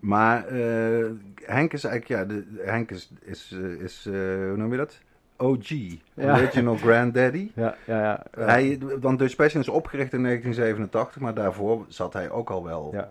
[0.00, 4.70] Maar eh, Henk is eigenlijk, ja, de, Henk is, is, eh, is eh, hoe noem
[4.70, 5.00] je dat?
[5.38, 5.68] OG,
[6.14, 6.36] Ja.
[6.36, 7.50] Original Granddaddy.
[7.54, 8.22] Ja, ja, ja.
[8.36, 8.44] ja.
[8.44, 12.88] Hij, want Dutch Passion is opgericht in 1987, maar daarvoor zat hij ook al wel
[12.92, 13.08] ja.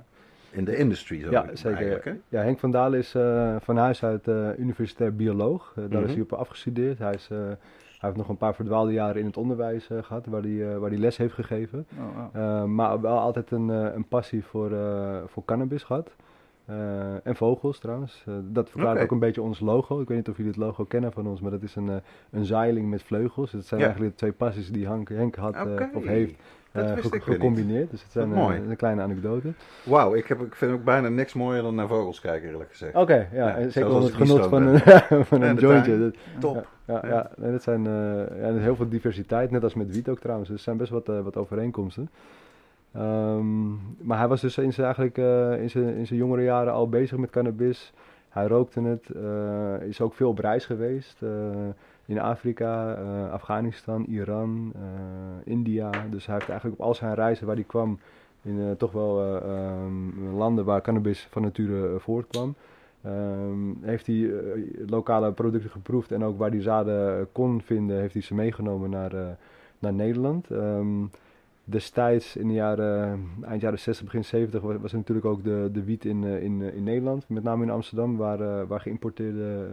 [0.51, 1.21] in de industry.
[1.21, 2.17] Zo Ja, zeker.
[2.29, 5.73] Ja, Henk van Dalen is eh, van huis uit eh, universitair bioloog.
[5.75, 6.07] Eh, daar Mhm.
[6.09, 6.99] is hij op afgestudeerd.
[6.99, 7.57] Hij, is, hij
[7.99, 10.99] heeft nog een paar verdwaalde jaren in het onderwijs eh, gehad, waar hij, waar hij
[10.99, 11.85] les heeft gegeven.
[12.35, 14.71] Oh, maar wel altijd een, een passie voor,
[15.27, 16.09] voor cannabis gehad.
[16.67, 18.23] Eh, en vogels trouwens.
[18.27, 20.01] Eh, dat verklaart ook een beetje ons logo.
[20.01, 21.95] Ik weet niet of jullie het logo kennen van ons, maar dat is een, eh,
[22.32, 23.51] een zeiling met vleugels.
[23.51, 23.86] Dat zijn Ja.
[23.86, 25.56] eigenlijk de twee passies die Hank, Henk had
[25.93, 26.34] of heeft
[26.73, 27.23] ge- niet.
[27.23, 27.91] gecombineerd.
[27.91, 29.53] Dus het zijn een kleine anekdote.
[29.86, 32.95] Wauw, ik, heb, ik vind ook bijna niks mooier dan naar vogels kijken, eerlijk gezegd.
[32.95, 35.99] Oké, ja, en zeker als onder het genot van een, van En een jointje.
[35.99, 36.67] Dat- Top.
[36.86, 37.30] Ja, ja.
[37.38, 37.93] Nee, dat zijn eh,
[38.41, 40.49] ja, heel veel diversiteit, net als met wiet ook trouwens.
[40.49, 42.10] Dus er zijn best wat, wat overeenkomsten.
[42.91, 43.69] Ehm,
[44.08, 46.89] maar hij was dus in zijn, eigenlijk, eh, in, zijn, in zijn jongere jaren al
[46.89, 47.93] bezig met cannabis.
[48.30, 51.21] Hij rookte het, eh, is ook veel op reis geweest.
[51.23, 51.30] eh,
[52.06, 52.93] in Afrika,
[53.32, 54.73] Afghanistan, Iran,
[55.43, 55.89] India.
[56.10, 58.00] Dus hij heeft eigenlijk op al zijn reizen waar hij kwam
[58.41, 62.56] in toch wel eh, ehm, landen waar cannabis van nature voortkwam.
[63.02, 64.32] Ehm, heeft hij
[64.88, 69.38] lokale producten geproefd en ook waar hij zaden kon vinden, heeft hij ze meegenomen naar,
[69.80, 70.47] naar Nederland.
[71.69, 75.69] Destijds in de jaren, eind jaren 60, begin 70 was, was er natuurlijk ook de,
[75.71, 78.80] de wiet in, eh, in, eh, in Nederland, met name in Amsterdam, waar, eh, waar
[78.80, 79.67] geïmporteerde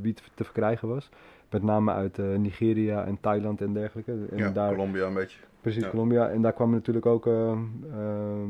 [0.00, 1.10] wiet te verkrijgen was.
[1.50, 4.12] Met name uit Nigeria en Thailand en dergelijke.
[4.30, 5.38] En ja, daar, Colombia een beetje.
[5.60, 5.90] Precies, Ja.
[5.90, 6.28] Colombia.
[6.28, 8.48] En daar kwamen natuurlijk ook eh, ehm,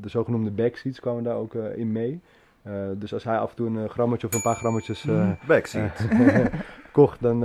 [0.00, 2.20] de zogenoemde backseats kwamen daar ook in mee.
[2.62, 5.06] Eh, dus als hij af en toe een eh, grammetje of een paar grammetjes
[5.46, 6.00] Backseat.
[6.10, 6.46] eh,
[6.92, 7.40] kocht, dan,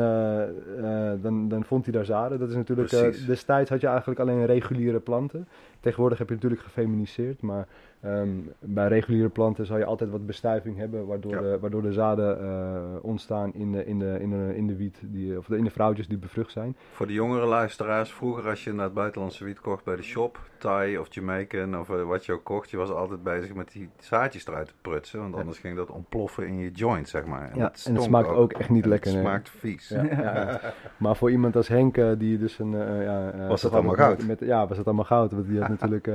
[1.21, 2.39] dan, dan vond hij daar zaden.
[2.39, 2.89] Dat is natuurlijk,
[3.25, 5.47] destijds had je eigenlijk alleen reguliere planten.
[5.79, 7.67] tegenwoordig heb je natuurlijk gefeminiseerd, maar
[8.05, 11.41] ehm, bij reguliere planten zal je altijd wat bestuiving hebben, waardoor, Ja.
[11.41, 14.99] de, waardoor de zaden eh, ontstaan in de, in, de, in, de, in de wiet,
[15.03, 16.75] die, of in de vrouwtjes die bevrucht zijn.
[16.91, 20.39] Voor de jongere luisteraars, vroeger als je naar het buitenlandse wiet kocht bij de shop,
[20.57, 23.89] Thai of Jamaican of eh, wat je ook kocht, je was altijd bezig met die
[23.99, 25.39] zaadjes eruit te prutsen, want Ja.
[25.39, 27.51] anders ging dat ontploffen in je joint, zeg maar.
[27.57, 29.27] Ja, en het smaakt ook echt niet En lekker, Het nee.
[29.29, 29.89] smaakt vies.
[29.89, 30.59] Ja.
[30.97, 32.71] Maar voor iemand als Henk, eh, die dus een...
[33.01, 34.25] ja, Was dat allemaal goud?
[34.27, 35.31] Met, ja, was dat allemaal goud.
[35.31, 36.07] Want die had natuurlijk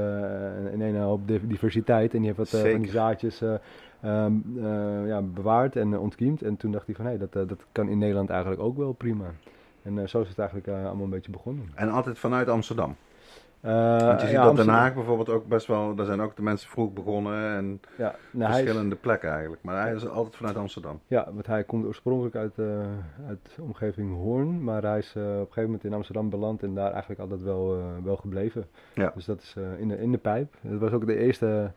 [0.73, 1.43] in een hoop div-
[1.87, 2.15] diversiteit.
[2.15, 3.55] En die heeft wat eh, van die zaadjes eh,
[4.01, 6.43] ehm, eh, ja, bewaard en ontkiemd.
[6.43, 9.33] En toen dacht hij van, hé, dat, dat kan in Nederland eigenlijk ook wel prima.
[9.83, 11.71] En zo is het eigenlijk allemaal een beetje begonnen.
[11.75, 12.97] En altijd vanuit Amsterdam.
[13.61, 16.37] Eh, Want je ziet ja, op Den Haag bijvoorbeeld ook best wel, daar zijn ook
[16.37, 19.63] de mensen vroeg begonnen en Ja, nou, is- verschillende plekken eigenlijk.
[19.63, 21.01] Maar hij is altijd vanuit Amsterdam.
[21.07, 22.67] Ja, want hij komt oorspronkelijk uit, eh,
[23.29, 26.63] uit de omgeving Hoorn, maar hij is eh, op een gegeven moment in Amsterdam beland
[26.63, 28.67] en daar eigenlijk altijd wel, wel gebleven.
[28.95, 29.13] Ja.
[29.15, 30.55] Dus dat is in, de, in de pijp.
[30.69, 31.73] Het was ook de eerste,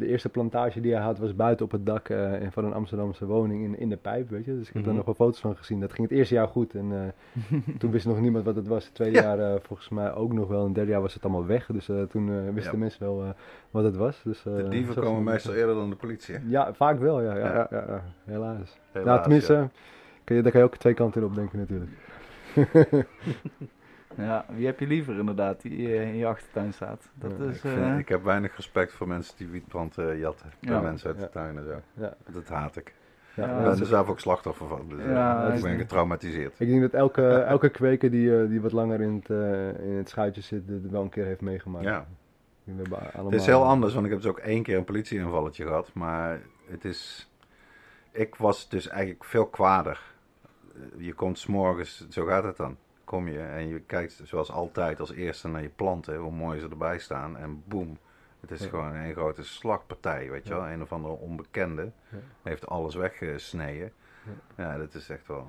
[0.00, 3.26] de eerste plantage die hij had, was buiten op het dak eh, van een Amsterdamse
[3.26, 4.56] woning in, in de pijp, weet je.
[4.58, 5.80] Dus ik heb daar nog wel foto's van gezien.
[5.80, 8.84] Dat ging het eerste jaar goed en eh, toen wist nog niemand wat het was.
[8.84, 9.22] Het tweede Ja.
[9.22, 10.58] jaar eh, volgens mij ook nog wel.
[10.60, 12.78] En het derde jaar was het allemaal weg, dus eh, toen eh, wisten Ja.
[12.78, 13.28] mensen wel eh,
[13.70, 14.22] wat het was.
[14.24, 16.34] Dus, eh, De dieven komen meestal eerder dan de politie.
[16.34, 16.40] hè?
[16.48, 17.36] Ja, vaak wel, ja.
[17.36, 17.54] ja, Ja.
[17.54, 17.66] ja.
[17.70, 18.78] ja, ja, helaas.
[18.92, 19.70] Helaas, nou, tenminste, ja.
[20.24, 21.90] kun je, daar kan je ook twee kanten op denken natuurlijk.
[24.16, 27.08] Ja, wie heb je liever inderdaad, die eh, in je achtertuin staat?
[27.14, 27.54] Dat Ja, is...
[27.54, 30.46] Ik, vind- eh, ik heb weinig respect voor mensen die wietplanten jatten.
[30.60, 30.80] Bij Ja.
[30.80, 31.80] mensen uit de tuin en zo.
[32.02, 32.14] Ja.
[32.32, 32.94] Dat haat ik.
[33.34, 34.88] Ja, ik ben er zelf ook slachtoffer van.
[34.88, 36.60] Dus, eh, Ja, ik ben getraumatiseerd.
[36.60, 39.96] Ik denk dat elke, elke kweker die, eh, die wat langer in het, eh, in
[39.96, 41.84] het schuitje zit, dit wel een keer heeft meegemaakt.
[41.84, 42.06] Ja.
[43.16, 45.90] Het is heel anders, want ik heb dus ook één keer een politieinvalletje gehad.
[45.94, 47.30] Maar het is...
[48.12, 50.00] Ik was dus eigenlijk veel kwader.
[50.74, 52.76] Eh, Je komt s'morgens, zo gaat het dan.
[53.10, 56.68] Kom je en je kijkt zoals altijd als eerste naar je planten, hoe mooi ze
[56.68, 57.36] erbij staan.
[57.36, 57.98] En boem,
[58.40, 58.68] het is Ja.
[58.68, 60.68] gewoon een grote slagpartij, weet je wel.
[60.68, 62.16] Een of andere onbekende Ja.
[62.42, 63.92] heeft alles weggesneden.
[64.56, 65.46] Ja, dat is echt wel...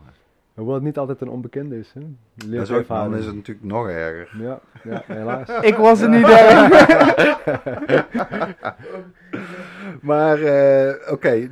[0.54, 2.02] Hoewel het niet altijd een onbekende is, hè?
[2.34, 4.42] Dat is ook, dan is het natuurlijk nog erger.
[4.42, 5.50] Ja, ja, helaas.
[5.72, 6.70] Ik was er niet bij.
[10.02, 11.50] Maar eh, oké,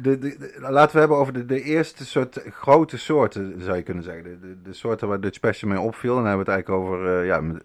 [0.59, 4.23] laten we hebben over de, de eerste soort grote soorten, zou je kunnen zeggen.
[4.23, 6.17] De, de, de soorten waar Dutch Passion mee opviel.
[6.17, 7.61] En dan hebben we het eigenlijk over eh, ja, m-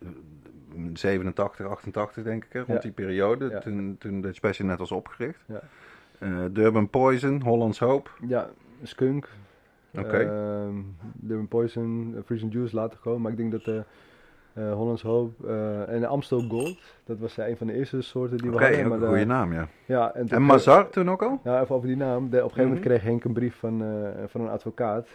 [0.75, 2.79] m- 87, 88 denk ik, hè, rond Ja.
[2.79, 3.49] die periode.
[3.49, 3.59] Ja.
[3.59, 5.41] Toen, toen Dutch Passion net was opgericht.
[5.47, 5.61] Ja.
[6.19, 8.11] Eh, Durban Poison, Hollands Hope.
[8.27, 8.51] Ja,
[8.83, 9.29] Skunk.
[9.99, 10.17] Oké.
[10.19, 10.75] Ehm,
[11.15, 13.21] Durban Poison, Freezing Juice later gekomen.
[13.21, 13.85] Maar ik denk dat
[14.55, 18.39] eh Hollands Hope eh, en Amstel Gold, dat was eh, een van de eerste soorten
[18.39, 18.83] die Oké, we hadden.
[18.89, 19.69] maar een de- goede naam, ja.
[19.85, 21.41] Ja, en, Mazar toen ook al?
[21.45, 22.31] Ja, even over die naam.
[22.31, 22.89] De, op een gegeven moment Mhm.
[22.89, 23.89] kreeg Henk een brief van, eh,
[24.27, 25.09] van een advocaat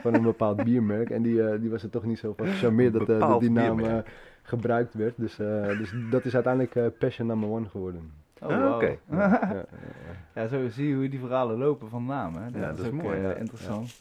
[0.00, 1.10] van een bepaald biermerk.
[1.10, 3.94] En die, die was er toch niet zo van gecharmeerd dat, dat die naam eh,
[4.42, 5.14] gebruikt werd.
[5.16, 8.10] Dus, eh, dus dat is uiteindelijk eh, Passion number one geworden.
[8.42, 8.86] Oh, Ah, oké.
[8.86, 12.52] Ja, ja, ja, Ja, zo zie je hoe die verhalen lopen van namen.
[12.52, 13.32] Dat, dat is is ook mooi, ja.
[13.32, 14.00] interessant.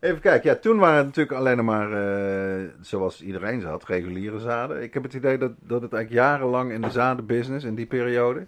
[0.00, 4.38] Even kijken, ja, toen waren het natuurlijk alleen maar, eh, zoals iedereen ze had, reguliere
[4.38, 4.82] zaden.
[4.82, 8.46] Ik heb het idee dat, dat het eigenlijk jarenlang in de zadenbusiness, in die periode,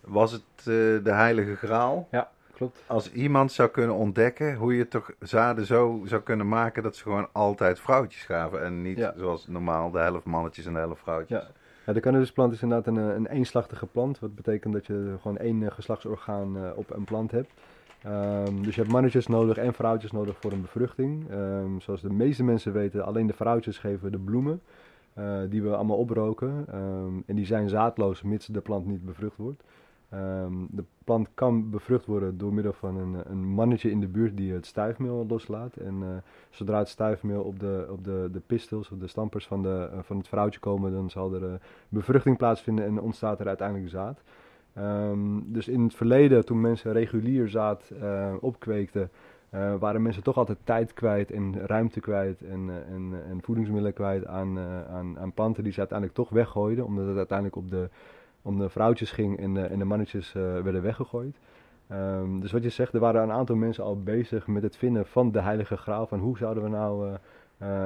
[0.00, 2.08] was het eh, de heilige graal.
[2.54, 2.82] Klopt.
[2.86, 7.02] Als iemand zou kunnen ontdekken hoe je toch zaden zo zou kunnen maken dat ze
[7.02, 8.64] gewoon altijd vrouwtjes gaven.
[8.64, 9.14] En niet Ja.
[9.16, 11.42] zoals normaal de helft mannetjes en de helft vrouwtjes.
[11.42, 11.48] Ja.
[11.86, 14.18] Ja, de cannabisplant is inderdaad een, eh, een eenslachtige plant.
[14.18, 17.50] Wat betekent dat je gewoon één geslachtsorgaan op een plant hebt.
[18.04, 21.30] Ehm, dus je hebt mannetjes nodig en vrouwtjes nodig voor een bevruchting.
[21.30, 24.60] Ehm, zoals de meeste mensen weten, alleen de vrouwtjes geven de bloemen.
[25.14, 26.64] eh, die we allemaal oproken.
[26.68, 29.62] Ehm, en die zijn zaadloos mits de plant niet bevrucht wordt.
[30.70, 34.52] De plant kan bevrucht worden door middel van een, een mannetje in de buurt die
[34.52, 35.76] het stuifmeel loslaat.
[35.76, 36.08] En eh,
[36.50, 39.98] zodra het stuifmeel op de, op de, de pistils of de stampers van, de, eh,
[40.02, 44.22] van het vrouwtje komen, dan zal er bevruchting plaatsvinden en ontstaat er uiteindelijk zaad.
[44.74, 49.10] Ehm, dus in het verleden, toen mensen regulier zaad eh, opkweekten,
[49.50, 53.94] eh, waren mensen toch altijd tijd kwijt en ruimte kwijt en, eh, en, en voedingsmiddelen
[53.94, 54.58] kwijt aan,
[54.88, 57.88] aan, aan planten die ze uiteindelijk toch weggooiden, omdat het uiteindelijk op de,
[58.42, 61.36] om de vrouwtjes ging en de, en de mannetjes werden weggegooid.
[61.86, 65.06] Ehm, dus wat je zegt, er waren een aantal mensen al bezig met het vinden
[65.06, 67.16] van de heilige graal, van hoe zouden we nou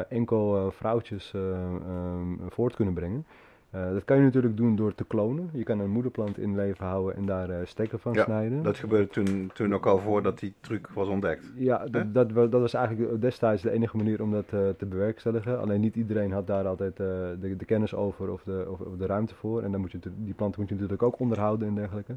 [0.09, 3.27] enkel vrouwtjes eh, ehm, voort kunnen brengen.
[3.71, 5.51] Eh, dat kan je natuurlijk doen door te klonen.
[5.53, 8.63] Je kan een moederplant in leven houden en daar eh, stekken van Ja, snijden.
[8.63, 11.53] Dat gebeurde toen, toen ook al voordat die truc was ontdekt.
[11.55, 14.87] Ja, dat, dat, wa- dat was eigenlijk destijds de enige manier om dat eh, te
[14.87, 15.61] bewerkstelligen.
[15.61, 17.07] Alleen niet iedereen had daar altijd eh,
[17.41, 19.63] de, de kennis over of de, of, of de ruimte voor.
[19.63, 22.15] En dan moet je, die planten moet je natuurlijk ook onderhouden en dergelijke.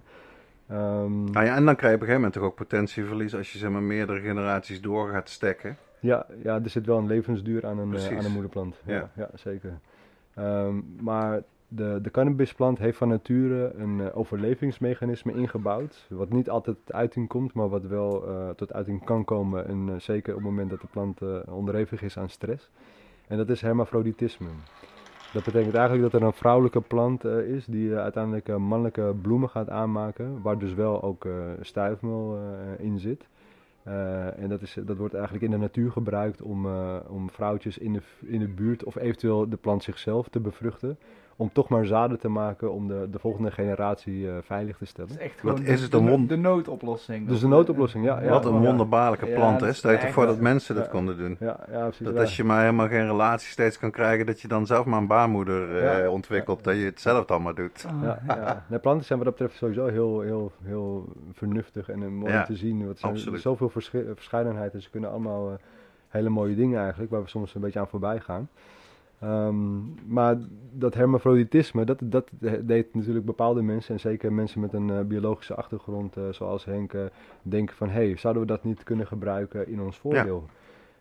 [0.68, 3.58] Nou ja, en dan krijg je op een gegeven moment toch ook potentieverlies als je
[3.58, 5.78] zeg maar meerdere generaties door gaat stekken.
[6.00, 8.76] Ja, ja, er zit wel een levensduur aan een, eh, aan een moederplant.
[8.86, 9.10] Ja, Ja.
[9.16, 9.30] ja.
[9.34, 9.80] zeker.
[10.42, 16.06] Ehm, maar de, de cannabisplant heeft van nature een uh, overlevingsmechanisme ingebouwd.
[16.10, 19.68] Wat niet altijd tot uiting komt, maar wat wel uh, tot uiting kan komen.
[19.68, 22.70] En uh, zeker op het moment dat de plant onderhevig is aan stress.
[23.28, 24.48] En dat is hermafroditisme.
[25.34, 30.42] Dat betekent eigenlijk dat er een vrouwelijke plant is die uiteindelijk mannelijke bloemen gaat aanmaken.
[30.42, 31.28] Waar dus wel ook
[31.62, 32.40] stuifmeel
[32.78, 33.28] in zit.
[33.88, 37.78] Uh, en dat, is, dat wordt eigenlijk in de natuur gebruikt om, uh, om vrouwtjes
[37.78, 40.98] in de, in de buurt of eventueel de plant zichzelf te bevruchten
[41.42, 45.12] om toch maar zaden te maken om de, de volgende generatie uh, veilig te stellen.
[45.12, 47.28] Het is echt Wat gewoon is de, het een de, de noodoplossing.
[47.28, 48.22] Dus de noodoplossing, ja.
[48.22, 49.74] ja Wat een wonderbaarlijke Ja, plant dat is.
[49.74, 50.90] is Stel je voor dat mensen dat Ja.
[50.92, 51.38] konden doen.
[51.40, 52.06] Ja, ja, precies.
[52.06, 52.20] Dat ja.
[52.22, 55.08] als je maar helemaal geen relatie steeds kan krijgen, dat je dan zelf maar een
[55.08, 56.10] baarmoeder eh, Ja.
[56.10, 56.64] ontwikkelt.
[56.64, 57.86] Dat je het zelf dan maar doet.
[57.88, 58.66] Ah, Ja, ja.
[58.68, 62.44] Nee, planten zijn wat dat betreft sowieso heel, heel, heel vernuftig en eh, mooi om
[62.44, 62.82] te zien.
[62.82, 63.42] Er zijn absoluut.
[63.42, 63.70] zoveel
[64.16, 65.56] verscheidenheid en ze kunnen allemaal eh,
[66.08, 68.50] hele mooie dingen eigenlijk, waar we soms een beetje aan voorbij gaan.
[69.22, 70.38] Ehm, maar
[70.72, 72.30] dat hermafroditisme, dat, dat
[72.62, 76.94] deed natuurlijk bepaalde mensen, en zeker mensen met een eh, biologische achtergrond, eh, zoals Henk,
[76.94, 77.02] eh,
[77.42, 80.46] denken van, hé, hey, zouden we dat niet kunnen gebruiken in ons voordeel?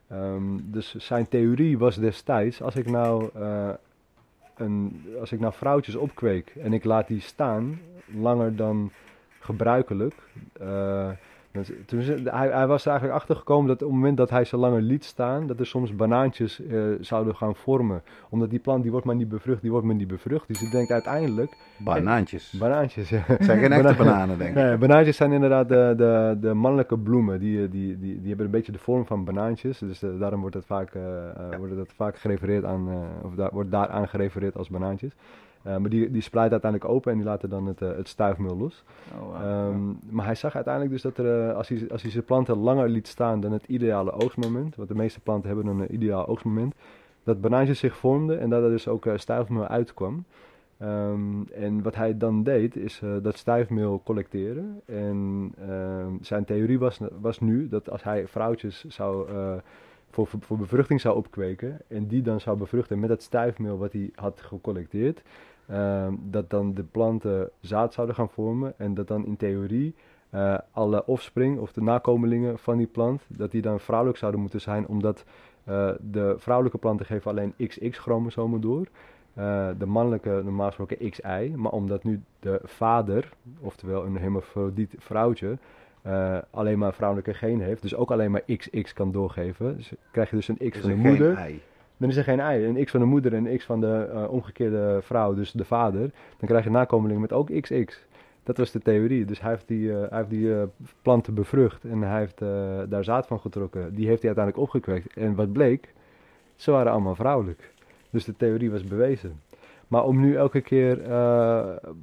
[0.08, 3.30] Ehm, dus zijn theorie was destijds, als ik nou,
[4.56, 8.90] een, als ik nou vrouwtjes opkweek en ik laat die staan langer dan
[9.38, 10.14] gebruikelijk,
[11.52, 14.30] eh, toen het- hij, hij was er eigenlijk achter gekomen dat op het moment dat
[14.30, 18.02] hij ze langer liet staan, dat er soms banaantjes eh, zouden gaan vormen.
[18.28, 20.48] Omdat die plant, die wordt maar niet bevrucht, die wordt maar niet bevrucht.
[20.48, 22.56] Dus ik denk uiteindelijk, Banaantjes.
[22.58, 23.22] banaantjes, ja.
[23.38, 24.56] Zijn geen echte Bana- bananen, denk ik.
[24.56, 27.40] Nee, banaantjes zijn inderdaad de, de, de mannelijke bloemen.
[27.40, 29.78] Die, eh, die, die, die hebben een beetje de vorm van banaantjes.
[29.78, 33.34] Dus eh, daarom wordt het vaak, eh, eh, wordt het vaak gerefereerd aan, eh, of
[33.34, 35.12] daar, wordt daaraan gerefereerd als banaantjes.
[35.62, 38.56] Eh, maar die, die splijt uiteindelijk open en die laten dan het, eh, het stuifmeel
[38.56, 38.84] los.
[39.20, 39.40] Oh.
[39.42, 42.58] Ehm, maar hij zag uiteindelijk dus dat er, eh, als, hij, als hij zijn planten
[42.58, 46.74] langer liet staan dan het ideale oogstmoment, want de meeste planten hebben een ideaal oogstmoment,
[47.24, 50.24] dat banaantjes zich vormden en dat er dus ook stuifmeel uitkwam.
[50.78, 54.80] Ehm, en wat hij dan deed, is dat stuifmeel collecteren.
[54.84, 59.28] En ehm, zijn theorie was, was nu dat als hij vrouwtjes zou,
[60.10, 64.10] voor, voor bevruchting zou opkweken en die dan zou bevruchten met het stuifmeel wat hij
[64.14, 65.22] had gecollecteerd,
[65.66, 69.94] ehm, dat dan de planten zaad zouden gaan vormen en dat dan in theorie
[70.30, 74.60] eh, alle offspring of de nakomelingen van die plant, dat die dan vrouwelijk zouden moeten
[74.60, 75.24] zijn, omdat
[75.64, 78.86] eh, de vrouwelijke planten geven alleen XX-chromosomen door.
[79.34, 85.58] Eh, de mannelijke normaal gesproken XY, maar omdat nu de vader, oftewel een hermafrodiet vrouwtje,
[86.02, 90.30] eh, alleen maar vrouwelijke geen heeft, dus ook alleen maar XX kan doorgeven, dus krijg
[90.30, 91.36] je dus een X van de er geen moeder.
[91.36, 91.60] ei.
[91.96, 92.64] Dan is er geen ei.
[92.64, 95.64] Een X van de moeder en een X van de eh, omgekeerde vrouw, dus de
[95.64, 96.00] vader.
[96.38, 98.06] Dan krijg je nakomelingen met ook XX.
[98.42, 99.24] Dat was de theorie.
[99.24, 100.54] Dus hij heeft die, eh, hij heeft die
[101.02, 102.38] planten bevrucht en hij heeft
[102.90, 103.94] daar zaad van getrokken.
[103.94, 105.16] Die heeft hij uiteindelijk opgekweekt.
[105.16, 105.94] En wat bleek?
[106.56, 107.72] Ze waren allemaal vrouwelijk.
[108.10, 109.40] Dus de theorie was bewezen.
[109.88, 110.98] Maar om nu elke keer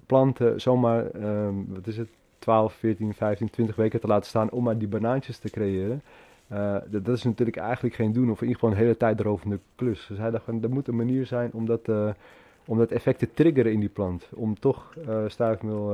[0.05, 2.09] planten zomaar, ehm, wat is het,
[2.47, 6.01] 12, 14, 15, 20 weken te laten staan om maar die banaantjes te creëren.
[6.47, 10.05] eh, dat, is natuurlijk eigenlijk geen doen, of in ieder geval een hele tijdrovende klus.
[10.07, 12.09] Dus hij dacht er moet een manier zijn om dat, eh,
[12.65, 14.29] om dat effect te triggeren in die plant.
[14.33, 15.85] Om toch eh stuifmeel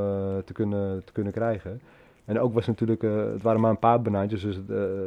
[0.45, 1.81] te, kunnen, te kunnen krijgen.
[2.25, 4.57] En ook was natuurlijk, het waren maar een paar banaantjes, dus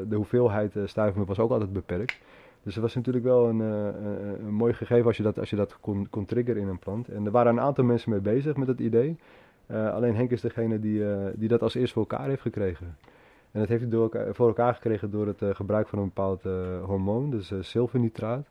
[0.08, 2.18] de hoeveelheid stuifmeel was ook altijd beperkt.
[2.62, 5.56] Dus het was natuurlijk wel een, een, een mooi gegeven als je dat, als je
[5.56, 7.08] dat kon, kon triggeren in een plant.
[7.08, 9.16] En er waren een aantal mensen mee bezig met dat idee.
[9.66, 12.96] Eh, alleen Henk is degene die, eh, die dat als eerst voor elkaar heeft gekregen.
[13.52, 16.42] En dat heeft hij door voor elkaar gekregen door het eh, gebruik van een bepaald
[16.82, 18.48] hormoon, dus zilvernitraat.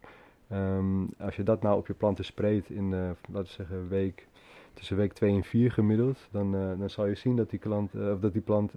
[0.49, 4.27] Ehm, als je dat nou op je planten spreekt in, laten we zeggen, week,
[4.73, 8.19] tussen week 2 en 4 gemiddeld, dan, dan zal je zien dat die, klant, of
[8.19, 8.73] dat die plant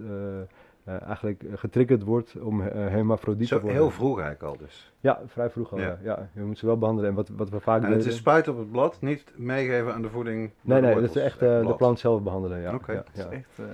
[0.89, 3.79] eh, eh, eigenlijk getriggerd wordt om eh, hermafrodiet te Zo worden.
[3.79, 4.91] heel vroeg eigenlijk al dus.
[4.99, 5.79] Ja, vrij vroeg al.
[5.79, 6.29] Ja.
[6.33, 7.09] Je moet ze wel behandelen.
[7.09, 9.93] En wat, wat we vaak En het deden- is spuiten op het blad, niet meegeven
[9.93, 10.49] aan de voeding.
[10.61, 12.61] Nee, nee, dat is echt eh, de plant zelf behandelen.
[12.61, 12.73] Ja.
[12.73, 12.91] Oké.
[12.91, 13.65] Ja, Het is echt eh,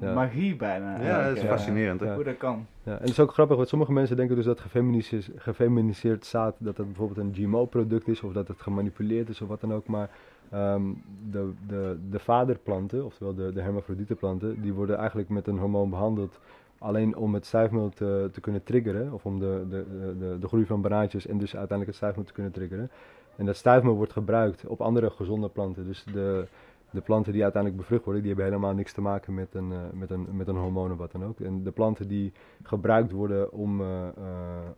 [0.00, 0.14] Ja.
[0.14, 1.00] magie bijna.
[1.00, 2.00] Ja, dat is eh, fascinerend.
[2.00, 2.14] hè?
[2.14, 2.66] Hoe dat kan.
[2.82, 6.54] Ja, en het is ook grappig, want sommige mensen denken dus dat gefeminiseerd, gefeminiseerd zaad,
[6.58, 9.86] dat het bijvoorbeeld een GMO-product is of dat het gemanipuleerd is of wat dan ook.
[9.86, 10.10] Maar
[10.50, 10.82] ehm,
[11.30, 16.40] de, de, de vaderplanten, oftewel de, de hermafrodietenplanten, die worden eigenlijk met een hormoon behandeld
[16.84, 19.84] alleen om het stuifmeel te, te kunnen triggeren, of om de, de,
[20.18, 22.90] de, de groei van banaantjes en dus uiteindelijk het stuifmeel te kunnen triggeren.
[23.36, 25.84] En dat stuifmeel wordt gebruikt op andere gezonde planten.
[25.84, 26.46] Dus de,
[26.90, 29.78] de planten die uiteindelijk bevrucht worden, die hebben helemaal niks te maken met een, eh,
[29.92, 31.40] met een, met een hormoon of wat dan ook.
[31.40, 32.32] En de planten die
[32.62, 34.14] gebruikt worden om, eh, eh,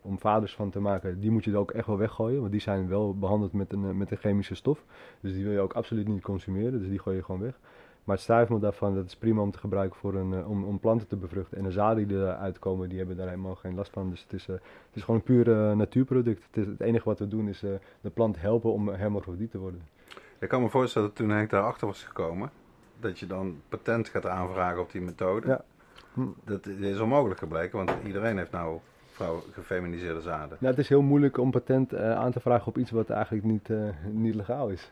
[0.01, 2.39] om vaders van te maken, die moet je er ook echt wel weggooien.
[2.39, 4.83] Want die zijn wel behandeld met een, met een chemische stof.
[5.21, 6.79] Dus die wil je ook absoluut niet consumeren.
[6.79, 7.59] Dus die gooi je gewoon weg.
[8.07, 10.79] Maar het stuifmeel daarvan, dat is prima om te gebruiken voor een, eh, om, om
[10.79, 11.57] planten te bevruchten.
[11.57, 14.09] En de zaden die eruit komen, die hebben daar helemaal geen last van.
[14.09, 16.43] Dus het is, eh, het is gewoon een puur eh, natuurproduct.
[16.43, 17.59] Het, is, het enige wat we doen is
[18.01, 19.81] de plant helpen om hermafrodiet te worden.
[20.39, 22.49] Ik kan me voorstellen dat toen Henk daarachter was gekomen,
[22.99, 25.47] dat je dan patent gaat aanvragen op die methode.
[25.47, 25.63] Ja.
[26.13, 26.27] Hm.
[26.43, 28.79] Dat is onmogelijk gebleken, want iedereen heeft nou
[29.11, 30.57] vrouw gefeminiseerde zaden.
[30.59, 33.69] Nou, het is heel moeilijk om patent aan te vragen op iets wat eigenlijk niet,
[34.11, 34.91] niet legaal is.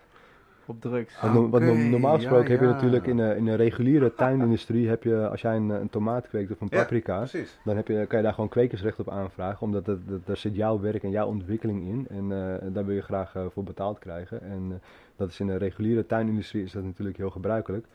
[0.68, 1.22] Op drugs.
[1.22, 2.74] Want, no- want no- Oké, normaal gesproken ja, heb je ja.
[2.74, 6.51] natuurlijk in een, in een reguliere tuinindustrie, heb je, als jij een, een tomaat kweekt
[6.51, 7.26] of een paprika,
[7.63, 10.55] dan heb je, kan je daar gewoon kwekersrecht op aanvragen, omdat dat, dat, daar zit
[10.55, 12.07] jouw werk en jouw ontwikkeling in.
[12.09, 14.41] En eh, daar wil je graag eh, voor betaald krijgen.
[14.41, 14.78] En eh,
[15.16, 17.86] dat is in de reguliere tuinindustrie is dat natuurlijk heel gebruikelijk.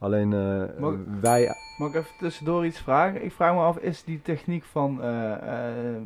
[0.00, 3.24] Alleen eh, Maar- wij, Mag ik even tussendoor iets vragen?
[3.24, 6.02] Ik vraag me af, is die techniek van eh, eh,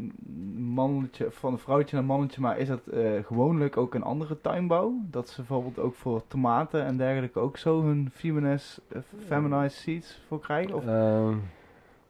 [0.56, 4.94] mannetje, van een vrouwtje naar mannetje, maar is dat eh, gewoonlijk ook een andere tuinbouw?
[5.10, 8.80] Dat ze bijvoorbeeld ook voor tomaten en dergelijke ook zo hun feminized,
[9.26, 10.74] feminized seeds voor krijgen?
[10.74, 11.34] Of ehm,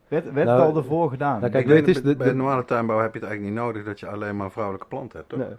[0.07, 1.39] werd, werd Nou, het al ervoor gedaan?
[1.39, 3.55] nou, kijk, Ik weet is bij- de- bij de- normale tuinbouw heb je het eigenlijk
[3.57, 5.39] niet nodig dat je alleen maar vrouwelijke planten hebt, toch?
[5.39, 5.49] Nee.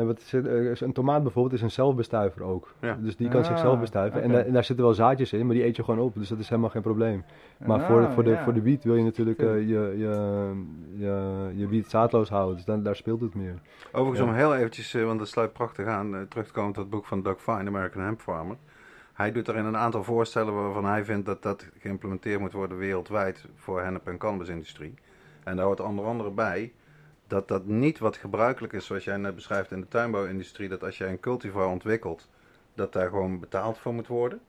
[0.00, 2.74] Nee, wat is het, een tomaat bijvoorbeeld is een zelfbestuiver ook.
[2.80, 2.98] Ja.
[3.00, 4.22] Dus die kan Ah, zichzelf bestuiven.
[4.22, 6.14] En, daar- en daar zitten wel zaadjes in, maar die eet je gewoon op.
[6.14, 7.24] Dus dat is helemaal geen probleem.
[7.66, 8.42] Maar voor, Ah, voor, de, ja.
[8.44, 10.52] voor de wiet wil je natuurlijk eh, je, je,
[10.96, 12.56] je, je wiet zaadloos houden.
[12.56, 13.54] Dus dan, daar speelt het meer.
[13.92, 14.24] Overigens, Ja.
[14.26, 16.92] om heel eventjes, eh, want dat sluit prachtig aan, eh, terug te komen tot het
[16.92, 18.56] boek van Doug Fine, American Hemp Farmer.
[19.12, 23.46] Hij doet daarin een aantal voorstellen waarvan hij vindt dat dat geïmplementeerd moet worden wereldwijd
[23.56, 24.94] voor hennep- en cannabisindustrie.
[25.44, 26.72] En daar hoort onder andere bij
[27.30, 30.98] dat dat niet wat gebruikelijk is, zoals jij net beschrijft in de tuinbouwindustrie, dat als
[30.98, 32.28] jij een cultivar ontwikkelt,
[32.74, 34.40] dat daar gewoon betaald voor moet worden.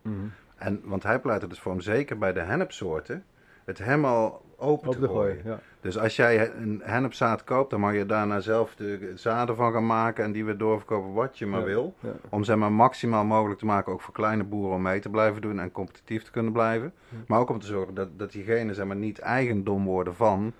[0.56, 3.24] En, want hij pleit er dus voor om zeker bij de hennepsoorten
[3.66, 5.14] het helemaal open Op te gooien.
[5.14, 5.60] gooien, ja.
[5.82, 9.86] Dus als jij een hennepzaad koopt, dan mag je daarna zelf de zaden van gaan
[9.86, 11.66] maken en die weer doorverkopen wat je maar Ja.
[11.66, 11.94] wil.
[12.00, 12.10] Ja.
[12.30, 15.42] Om zeg maar maximaal mogelijk te maken, ook voor kleine boeren om mee te blijven
[15.42, 16.94] doen en competitief te kunnen blijven.
[17.28, 20.54] Maar ook om te zorgen dat, dat diegenen zeg maar niet eigendom worden van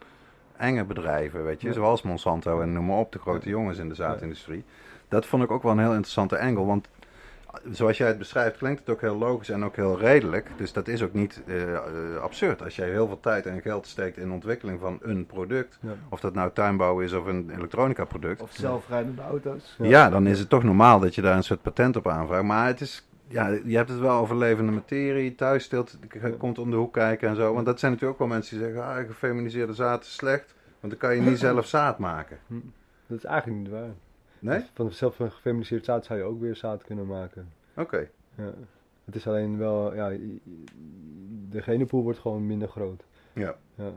[0.62, 1.68] enge bedrijven, weet je.
[1.68, 1.74] Ja.
[1.74, 4.64] Zoals Monsanto en noem maar op, de grote jongens in de zaadindustrie.
[5.08, 6.88] Dat vond ik ook wel een heel interessante angle, want
[7.72, 10.50] zoals jij het beschrijft, klinkt het ook heel logisch en ook heel redelijk.
[10.58, 11.82] Dus dat is ook niet eh, eh,
[12.22, 12.64] absurd.
[12.64, 15.90] Als jij heel veel tijd en geld steekt in de ontwikkeling van een product, Ja.
[16.10, 19.76] of dat nou tuinbouw is of een elektronica product, Of zelfrijdende auto's.
[19.78, 19.88] Ja.
[19.88, 20.10] ja.
[20.10, 22.44] dan is het toch normaal dat je daar een soort patent op aanvraagt.
[22.44, 26.70] Maar het is, ja, je hebt het wel over levende materie, thuisstilt, je komt om
[26.70, 27.54] de hoek kijken en zo.
[27.54, 30.94] Want dat zijn natuurlijk ook wel mensen die zeggen, ah, gefeminiseerde zaad is slecht, want
[30.94, 32.38] dan kan je niet zelf zaad maken.
[33.08, 33.94] Dat is eigenlijk niet waar.
[34.40, 34.66] Nee?
[34.74, 37.50] Van zelf van gefeminiseerd zaad zou je ook weer zaad kunnen maken.
[37.76, 38.10] Oké.
[38.36, 38.54] Ja.
[39.06, 40.10] Het is alleen wel, ja,
[41.50, 43.04] de genepool wordt gewoon minder groot.
[43.34, 43.56] Ja.
[43.76, 43.92] Ja.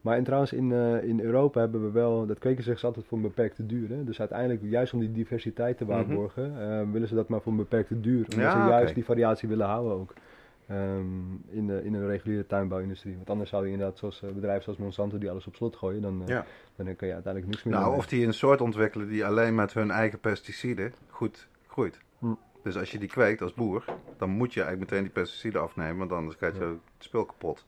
[0.00, 3.16] Maar en trouwens, in, eh, in Europa hebben we wel, dat kweken ze altijd voor
[3.18, 3.88] een beperkte duur.
[3.88, 4.04] Hè?
[4.04, 7.58] Dus uiteindelijk, juist om die diversiteit te waarborgen, eh, willen ze dat maar voor een
[7.58, 8.18] beperkte duur.
[8.30, 10.12] Omdat Ja, ze juist die variatie willen houden ook.
[10.66, 11.04] Ehm,
[11.48, 13.16] in, de, in een reguliere tuinbouwindustrie.
[13.16, 16.02] Want anders zou je inderdaad, zoals eh, bedrijven zoals Monsanto, die alles op slot gooien,
[16.02, 16.44] dan, Ja.
[16.76, 19.72] dan kan je uiteindelijk niks meer Nou, of die een soort ontwikkelen die alleen met
[19.72, 21.98] hun eigen pesticiden goed groeit.
[22.18, 22.26] Hm.
[22.62, 23.84] Dus als je die kweekt als boer,
[24.16, 26.66] dan moet je eigenlijk meteen die pesticiden afnemen, want anders gaat je Ja.
[26.68, 27.66] het spul kapot.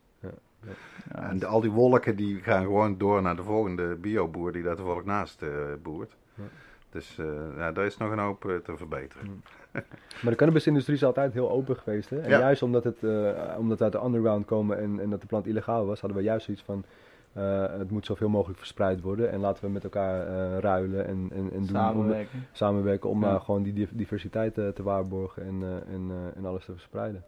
[0.67, 4.63] Ja, En de- al die wolken die gaan gewoon door naar de volgende bioboer die
[4.63, 5.49] daar toevallig naast eh,
[5.83, 6.17] boert.
[6.35, 6.43] Ja.
[6.91, 9.43] Dus eh, ja, daar is nog een hoop eh, te verbeteren.
[10.23, 12.11] Maar de cannabisindustrie is altijd heel open geweest.
[12.11, 12.21] Hè?
[12.21, 12.39] En Ja.
[12.39, 15.47] juist omdat, het, eh, omdat we uit de underground komen en, en dat de plant
[15.47, 16.85] illegaal was, hadden we juist zoiets van...
[17.33, 21.29] eh, het moet zoveel mogelijk verspreid worden en laten we met elkaar eh, ruilen en,
[21.33, 22.47] en, en doen, om, Samenwerken.
[22.53, 23.39] samenwerken om Ja.
[23.39, 27.25] gewoon die div- diversiteit te waarborgen en, eh, en, eh, en alles te verspreiden.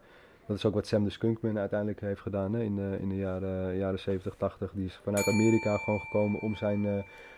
[0.46, 3.16] Dat is ook wat Sam de Skunkman uiteindelijk heeft gedaan hè, in, de, in de
[3.16, 4.70] jaren, jaren 70, 80.
[4.74, 6.92] Die is vanuit Amerika gewoon gekomen om zijn, eh,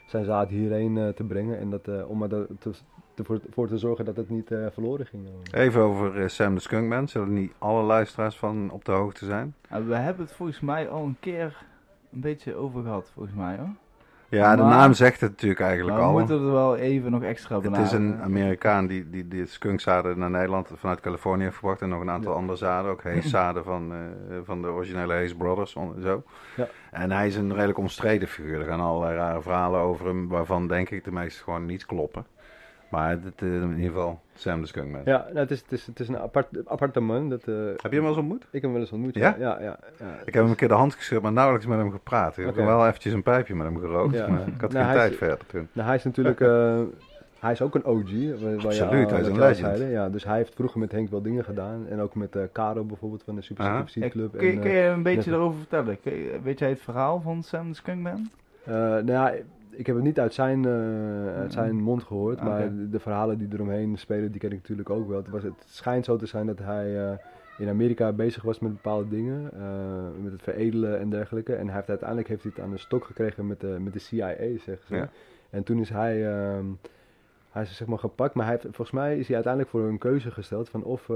[0.07, 1.59] zijn zaad hierheen eh, te brengen.
[1.59, 2.70] En dat, eh, om er de- te,
[3.14, 5.26] te, voor, voor te zorgen dat het niet eh, verloren ging.
[5.52, 7.09] Even over eh, Sam de Skunkman.
[7.09, 9.55] Zullen niet alle luisteraars van op de hoogte zijn?
[9.68, 11.64] En we hebben het volgens mij al een keer
[12.12, 13.68] een beetje over gehad, volgens mij hoor.
[14.35, 16.18] Ja, de naam zegt het natuurlijk eigenlijk Maar we al.
[16.18, 17.87] moeten het wel even nog extra Het benaderen.
[17.87, 21.82] is een Amerikaan die, die, die skunkzaden naar Nederland vanuit Californië heeft gebracht.
[21.82, 22.39] En nog een aantal Ja.
[22.39, 22.91] andere zaden.
[22.91, 25.74] Ook heeszaden van, eh, van de originele Hayes Brothers.
[25.76, 26.22] on- zo.
[26.57, 26.68] Ja.
[26.91, 28.61] En hij is een redelijk omstreden figuur.
[28.61, 30.28] Er gaan allerlei rare verhalen over hem.
[30.28, 32.26] Waarvan denk ik de meeste gewoon niet kloppen.
[32.91, 35.01] Maar eh, in ieder geval Sam de Skunkman.
[35.05, 37.28] Ja, nou, het, is, het, is, het is een apart, aparte man.
[37.28, 38.43] Dat, eh, Heb je hem wel eens ontmoet?
[38.43, 39.14] Ik heb hem wel eens ontmoet.
[39.14, 39.37] Ja?
[39.39, 39.61] Ja, ja.
[39.64, 40.07] ja, ja.
[40.24, 42.39] Ik heb hem een keer de hand geschud, maar nauwelijks met hem gepraat.
[42.39, 42.64] Ik heb Oké.
[42.64, 44.14] wel eventjes een pijpje met hem gerookt.
[44.14, 44.26] Ja.
[44.28, 45.68] Maar ik had Nou, geen tijd is- verder toen.
[45.72, 46.41] Nou, hij is natuurlijk...
[46.51, 46.80] eh,
[47.39, 48.01] hij is ook een OG.
[48.64, 49.78] Absoluut, hij is een legend.
[49.91, 51.87] Ja, dus hij heeft vroeger met Henk wel dingen gedaan.
[51.89, 54.32] En ook met eh Caro bijvoorbeeld van de Super Seed Club.
[54.39, 55.99] kun, je, en, kun je een beetje erover vertellen?
[56.03, 58.30] Je- weet jij het verhaal van Sam de Skunkman?
[58.64, 59.32] Eh, nou ja,
[59.77, 62.49] ik heb het niet uit zijn, eh, uit zijn mond gehoord, Oké.
[62.49, 65.16] maar de, de verhalen die eromheen spelen, die ken ik natuurlijk ook wel.
[65.16, 67.18] Het, was, het schijnt zo te zijn dat hij eh,
[67.59, 71.55] in Amerika bezig was met bepaalde dingen, eh, met het veredelen en dergelijke.
[71.55, 73.99] En hij heeft, uiteindelijk heeft hij het aan de stok gekregen met de, met de
[73.99, 74.95] CIA, zeggen ze.
[74.95, 75.09] Ja.
[75.51, 76.66] En toen is hij, ehm,
[77.51, 79.99] hij is zeg maar gepakt, maar hij heeft, volgens mij is hij uiteindelijk voor een
[79.99, 81.11] keuze gesteld van of,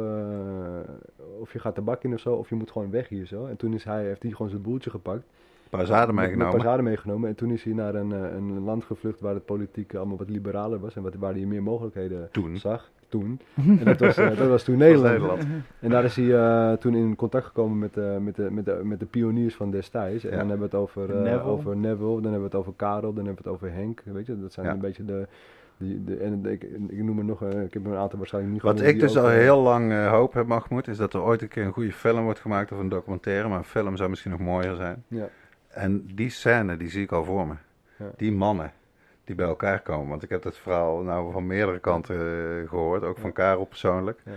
[1.41, 3.47] of je gaat tabak in of zo, of je moet gewoon weg hier zo.
[3.47, 5.25] En toen is hij, heeft hij gewoon zijn boeltje gepakt.
[5.71, 6.85] Een paar zaden Met- meegenomen.
[6.85, 7.29] Meegenomen.
[7.29, 10.29] En toen is hij naar een, eh, een land gevlucht waar het politiek allemaal wat
[10.31, 12.57] liberaler was en wat, waar hij meer mogelijkheden Toen.
[12.57, 12.91] zag.
[13.09, 13.41] Toen.
[13.57, 15.13] En dat was, eh, dat was toen Nederland.
[15.13, 15.43] Nederland.
[15.81, 18.81] En daar is hij eh, toen in contact gekomen met, eh, met, de, met, de,
[18.85, 20.25] met de pioniers van destijds.
[20.25, 20.37] En Ja.
[20.39, 21.43] dan hebben we het over, eh, Neville.
[21.51, 24.03] over Neville, dan hebben we het over Karel, dan hebben we het over Henk.
[24.05, 24.73] Weet je, dat zijn Ja.
[24.73, 25.27] een beetje de...
[25.77, 28.55] Die, de en ik, ik noem er nog, eh, ik heb er een aantal waarschijnlijk
[28.55, 31.21] niet Wat ik dus ook, al heel lang eh, hoop heb, Mahmoud, is dat er
[31.23, 33.49] ooit een keer een goede film wordt gemaakt of een documentaire.
[33.49, 35.05] Maar een film zou misschien nog mooier zijn.
[35.09, 35.29] Ja,
[35.69, 37.55] En die scène, die zie ik al voor me.
[37.97, 38.11] Ja.
[38.17, 38.73] Die mannen
[39.25, 40.09] die bij elkaar komen.
[40.09, 44.21] Want ik heb dat verhaal nou van meerdere kanten eh, gehoord, ook van Karel persoonlijk.
[44.25, 44.33] Ja.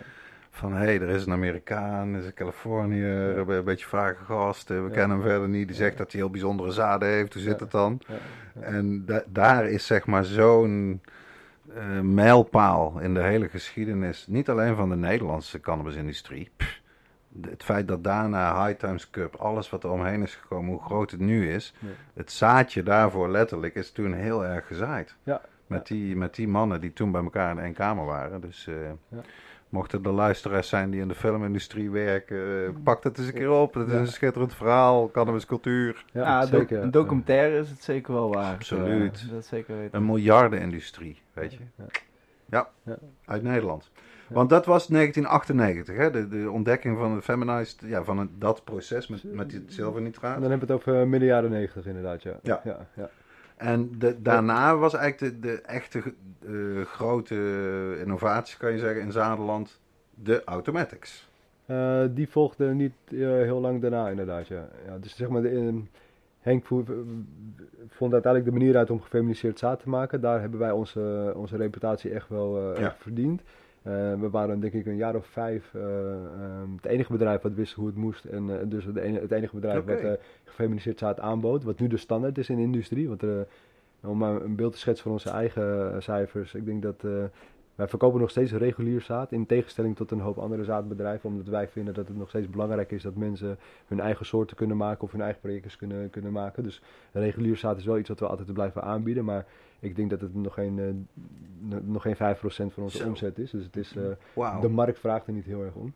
[0.50, 4.24] Van hé, hey, er is een Amerikaan, er is een Californiër, een een beetje vage
[4.24, 5.68] gast, we kennen hem verder niet.
[5.68, 8.02] Die zegt dat hij heel bijzondere zaden heeft, hoe zit het dan?
[8.60, 11.02] En da- daar is zeg maar zo'n
[11.76, 16.50] eh, mijlpaal in de hele geschiedenis, niet alleen van de Nederlandse cannabisindustrie.
[16.58, 16.81] Pff,
[17.42, 21.12] het feit dat daarna High Times Cup, alles wat er omheen is gekomen, hoe groot
[21.12, 21.88] het nu is, Ja.
[22.14, 25.16] het zaadje daarvoor letterlijk is toen heel erg gezaaid.
[25.24, 25.42] Ja.
[25.68, 28.42] Met, die, met die mannen die toen bij elkaar in één kamer waren.
[28.42, 28.76] Dus eh,
[29.08, 29.18] Ja.
[29.70, 33.52] mochten er luisteraars zijn die in de filmindustrie werken, eh, pak het eens een keer
[33.52, 33.74] op.
[33.74, 36.06] Het is een schitterend verhaal, cannabiscultuur.
[36.14, 36.82] Ja, Ja, doc- zeker.
[36.84, 38.56] een documentaire is het zeker wel waard.
[38.56, 39.30] Absoluut.
[39.32, 39.98] dat zeker weten.
[40.00, 41.60] Een miljardenindustrie, weet je.
[41.76, 41.86] Ja.
[42.50, 42.98] Ja, Ja.
[43.26, 43.92] uit Nederland.
[44.34, 46.12] Want dat was 1998, hè?
[46.12, 50.42] De, de ontdekking van het feminized, ja, van dat proces met, met die En zilvernitraat.
[50.42, 52.40] dan hebben we het over midden jaren negentig inderdaad, ja.
[52.44, 52.62] Ja.
[52.64, 53.10] ja, ja.
[53.58, 56.02] En de, daarna was eigenlijk de, de echte
[56.46, 56.52] eh,
[56.86, 57.36] grote
[58.02, 59.80] innovatie, kan je zeggen, in Zaderland,
[60.16, 61.30] de automatics.
[61.66, 64.68] Eh, die volgde niet eh, heel lang daarna inderdaad, ja.
[64.88, 65.82] ja dus zeg maar, de,
[66.40, 66.84] Henk vo-
[67.90, 70.22] vond uiteindelijk de manier uit om gefeminiseerd zaad te maken.
[70.22, 72.86] Daar hebben wij onze, onze reputatie echt wel Ja.
[72.86, 73.42] echt verdiend.
[73.82, 77.54] Eh, we waren denk ik een jaar of vijf eh, ehm, het enige bedrijf wat
[77.54, 78.26] wist hoe het moest.
[78.26, 80.02] En eh, dus het enige, het enige bedrijf Oké.
[80.02, 81.64] wat gefeminiseerd zaad aanbood.
[81.64, 83.08] Wat nu de standaard is in de industrie.
[83.08, 83.24] Want
[84.04, 86.54] om maar een beeld te schetsen van onze eigen cijfers.
[86.54, 87.02] Ik denk dat...
[87.76, 91.68] wij verkopen nog steeds regulier zaad, in tegenstelling tot een hoop andere zaadbedrijven, omdat wij
[91.68, 93.58] vinden dat het nog steeds belangrijk is dat mensen
[93.88, 96.64] hun eigen soorten kunnen maken of hun eigen projecten kunnen, kunnen maken.
[96.64, 99.46] Dus regulier zaad is wel iets wat we altijd blijven aanbieden, maar
[99.82, 103.08] ik denk dat het nog geen, eh, nog geen 5% van onze Zo.
[103.08, 103.52] omzet is.
[103.52, 103.96] Dus het is,
[104.36, 105.94] eh, de markt vraagt er niet heel erg om.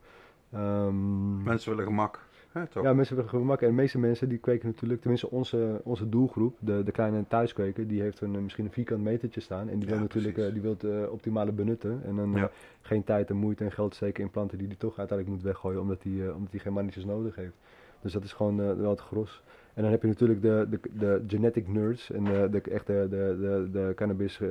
[0.52, 2.24] Ehm, Mensen willen gemak.
[2.52, 2.84] Hè, toch?
[2.84, 3.62] ja, mensen hebben gemak.
[3.62, 7.88] En de meeste mensen die kweken natuurlijk, tenminste onze, onze doelgroep, de, de kleine thuiskweker,
[7.88, 9.70] die heeft een, eh, misschien een vierkant metertje staan.
[9.70, 12.02] En die wil Ja, natuurlijk die wil het optimale benutten.
[12.04, 12.50] En dan Ja.
[12.82, 15.82] geen tijd en moeite en geld steken in planten die hij toch uiteindelijk moet weggooien,
[15.82, 17.56] omdat hij eh, omdat hij geen mannetjes nodig heeft.
[18.02, 19.44] Dus dat is gewoon wel het gros.
[19.76, 23.38] En dan heb je natuurlijk de, de, de genetic nerds en de, de echte de,
[23.40, 24.50] de, de cannabis eh,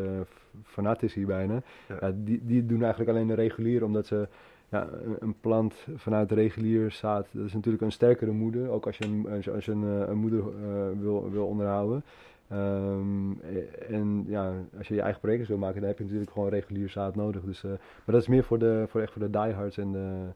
[0.62, 1.62] fanatici bijna.
[1.88, 1.96] Ja.
[2.00, 4.28] Ja, die, die doen eigenlijk alleen de regulier omdat ze
[4.68, 8.68] ja, een, plant vanuit regulier zaad, dat is natuurlijk een sterkere moeder.
[8.68, 12.02] Ook als je een, als je, een, eh, een moeder eh, wil, wil onderhouden.
[12.48, 16.30] Ehm, eh, en ja, als je je eigen projecten wil maken, dan heb je natuurlijk
[16.30, 17.42] gewoon regulier zaad nodig.
[17.42, 20.26] Dus, maar dat is meer voor, de, voor echt voor de diehards en de,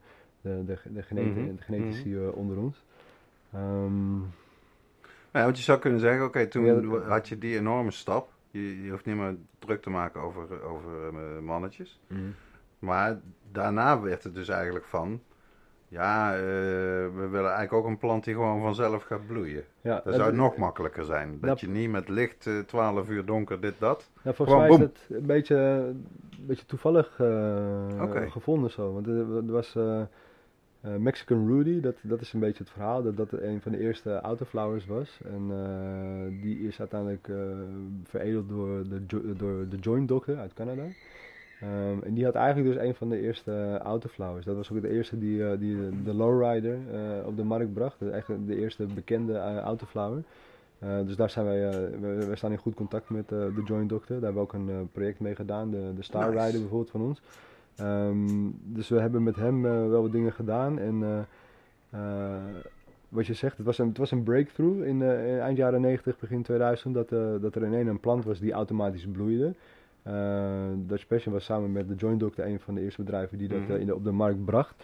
[0.40, 2.84] de, de, de, Mhm, genetici eh, onder ons.
[3.52, 4.20] Ehm,
[5.32, 8.28] Ja, want je zou kunnen zeggen, oké, toen Ja, had je die enorme stap.
[8.50, 12.00] Je, je hoeft niet meer druk te maken over, over eh, mannetjes.
[12.78, 13.18] Maar
[13.52, 15.20] daarna werd het dus eigenlijk van,
[15.88, 19.64] ja, eh, we willen eigenlijk ook een plant die gewoon vanzelf gaat bloeien.
[19.80, 21.30] ja, Dat zou nog makkelijker zijn.
[21.40, 24.10] Dat dat- je niet met licht eh, 12 uur donker dit, dat.
[24.22, 26.06] Ja, volgens Gewoon mij is het een beetje, een
[26.46, 27.14] beetje toevallig
[28.30, 28.92] gevonden zo.
[28.92, 29.76] Want er was
[30.80, 33.78] eh, Mexican Rudy, dat, dat is een beetje het verhaal, dat dat een van de
[33.78, 35.20] eerste autoflowers was.
[35.24, 37.36] En eh, die is uiteindelijk eh,
[38.04, 40.82] veredeld door de, jo- door de Joint Doctor uit Canada.
[41.60, 44.44] Ehm, en die had eigenlijk dus een van de eerste autoflowers.
[44.44, 46.78] Dat was ook de eerste die, die de, de lowrider
[47.24, 48.10] op de markt bracht.
[48.10, 50.22] Eigenlijk de eerste bekende autoflower.
[51.04, 54.20] Dus daar zijn wij, we, staan in goed contact met de Joint Doctor.
[54.20, 56.44] Daar hebben we ook een project mee gedaan, de, de Star Nice.
[56.44, 57.20] Rider bijvoorbeeld van ons.
[57.78, 60.78] Ehm, dus we hebben met hem eh, wel wat dingen gedaan.
[60.78, 61.18] En eh,
[61.90, 62.42] eh,
[63.08, 66.18] wat je zegt, het was een, het was een breakthrough in, in eind jaren 90,
[66.18, 67.08] begin 2000, dat,
[67.42, 69.54] dat er ineens een plant was die automatisch bloeide.
[70.86, 73.58] Dutch Passion was samen met de Joint Doctor een van de eerste bedrijven die dat
[73.60, 73.72] Mhm.
[73.72, 74.82] in de, op de markt bracht.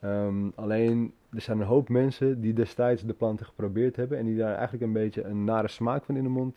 [0.00, 4.36] Ehm, alleen, er zijn een hoop mensen die destijds de planten geprobeerd hebben en die
[4.36, 6.56] daar eigenlijk een beetje een nare smaak van in de mond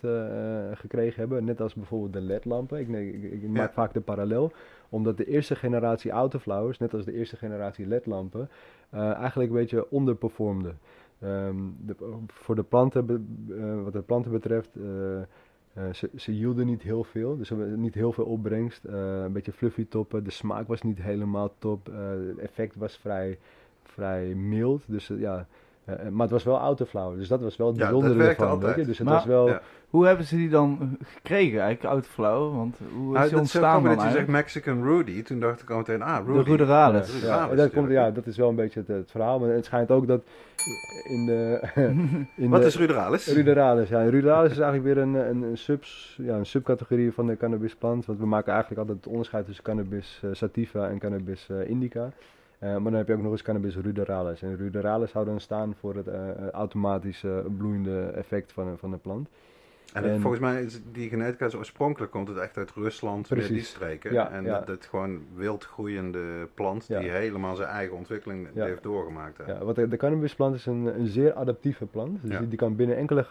[0.74, 1.44] gekregen hebben.
[1.46, 2.80] Net als bijvoorbeeld de LED-lampen.
[2.80, 3.74] Ik, ik, ik, ik maak Ja.
[3.74, 4.52] vaak de parallel,
[4.90, 8.50] omdat de eerste generatie autoflowers, net als de eerste generatie LED-lampen,
[8.90, 10.80] eh, eigenlijk een beetje onderperformden.
[11.20, 11.56] Ehm,
[12.28, 17.38] voor de planten, eh, wat de planten betreft, eh, ze, ze hielden niet heel veel,
[17.38, 18.84] dus niet heel veel opbrengst.
[18.86, 21.86] Een beetje fluffy toppen, de smaak was niet helemaal top.
[22.28, 23.38] het effect was vrij,
[23.84, 25.48] vrij mild, dus ja...
[25.88, 28.44] eh, maar het was wel autoflower, dus dat was wel het Ja, dat bijzondere werkte
[28.44, 28.58] ervan.
[28.60, 28.82] weet altijd.
[28.86, 28.92] je?
[28.92, 29.48] Dus het Maar- was wel...
[29.48, 29.62] Ja.
[29.88, 32.56] Hoe hebben ze die dan gekregen, eigenlijk, Outflow?
[32.56, 34.28] Want hoe is Nou, die ontstaan grappig dan dat je zegt?
[34.28, 35.24] Mexican Rudy.
[35.24, 36.50] Toen dacht ik al meteen, ah, De Rudy.
[36.50, 37.08] Ruderalis.
[37.08, 38.06] Ja, Ja, Ruderalis, dat, komt, ja.
[38.06, 39.40] ja, dat is wel een beetje het, het verhaal.
[39.40, 40.22] Maar het schijnt ook dat
[41.10, 41.60] in de...
[42.36, 43.28] in Wat de, is Ruderalis?
[43.28, 44.04] Ruderalis, ja.
[44.04, 48.06] Ruderalis is eigenlijk weer een, een, een, subs, ja, een subcategorie van de cannabisplant.
[48.06, 52.10] Want we maken eigenlijk altijd het onderscheid tussen cannabis eh, sativa en cannabis eh, indica.
[52.60, 54.42] Eh, maar dan heb je ook nog eens cannabis ruderalis.
[54.42, 58.98] En ruderalis zou dan staan voor het eh, automatisch eh, bloeiende effect van, van de
[58.98, 59.30] plant.
[59.94, 63.70] En, volgens mij is die genetica oorspronkelijk komt het echt uit Rusland, weer die Precies.
[63.70, 64.14] streken.
[64.14, 64.60] Ja, en ja.
[64.60, 67.00] dat het gewoon wild groeiende plant Ja.
[67.00, 69.38] die helemaal zijn eigen ontwikkeling heeft doorgemaakt.
[69.38, 69.52] hè.
[69.52, 72.22] Ja, wat de, de cannabisplant is een, een zeer adaptieve plant.
[72.22, 72.40] Dus Ja.
[72.40, 73.24] die, die kan binnen enkele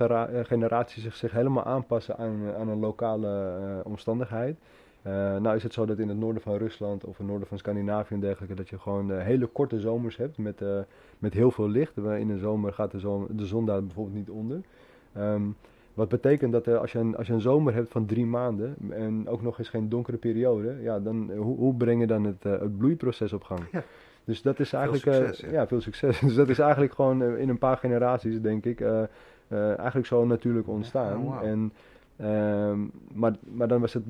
[0.44, 4.56] generaties zich, zich helemaal aanpassen aan, aan een lokale omstandigheid.
[5.06, 7.58] Eh, nou is het zo dat in het noorden van Rusland of het noorden van
[7.58, 10.78] Scandinavië en dergelijke, dat je gewoon eh, hele korte zomers hebt met, eh,
[11.18, 11.96] met heel veel licht.
[11.96, 14.60] In de zomer gaat de zon, de zon daar bijvoorbeeld niet onder.
[15.12, 15.42] Ehm,
[15.94, 19.28] wat betekent dat als, je een, als je een zomer hebt van drie maanden en
[19.28, 22.78] ook nog eens geen donkere periode, ja, dan, hoe, hoe breng je dan het, het
[22.78, 23.60] bloeiproces op gang?
[23.72, 23.82] Ja.
[24.24, 25.06] Dus dat is eigenlijk.
[25.06, 25.50] eh, succes, ja.
[25.50, 25.66] ja.
[25.66, 26.20] veel succes.
[26.26, 28.84] Dus dat is eigenlijk gewoon in een paar generaties, denk ik,
[29.48, 31.26] eigenlijk zo natuurlijk ontstaan.
[31.26, 31.72] Oh, en,
[32.16, 34.04] ehm, maar, maar dan was het,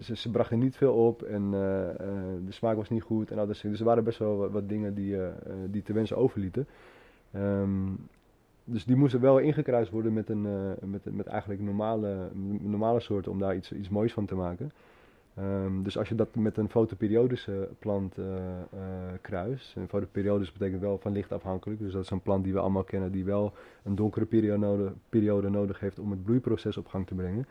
[0.00, 1.96] ze, ze brachten niet veel op en eh, eh,
[2.46, 3.60] de smaak was niet goed en al dat.
[3.62, 5.32] Dus er waren best wel wat, dingen die, eh,
[5.70, 6.66] die te wensen overlieten.
[7.30, 7.90] Ehm,
[8.64, 10.46] dus die moesten wel ingekruist worden met, een,
[10.80, 14.72] met, met eigenlijk normale, normale soorten om daar iets, iets moois van te maken.
[15.34, 18.62] Ehm, dus als je dat met een fotoperiodische plant eh, eh,
[19.20, 22.58] kruist, en fotoperiodisch betekent wel van licht afhankelijk, dus dat is een plant die we
[22.58, 23.52] allemaal kennen die wel
[23.82, 27.46] een donkere periode, periode nodig heeft om het bloeiproces op gang te brengen.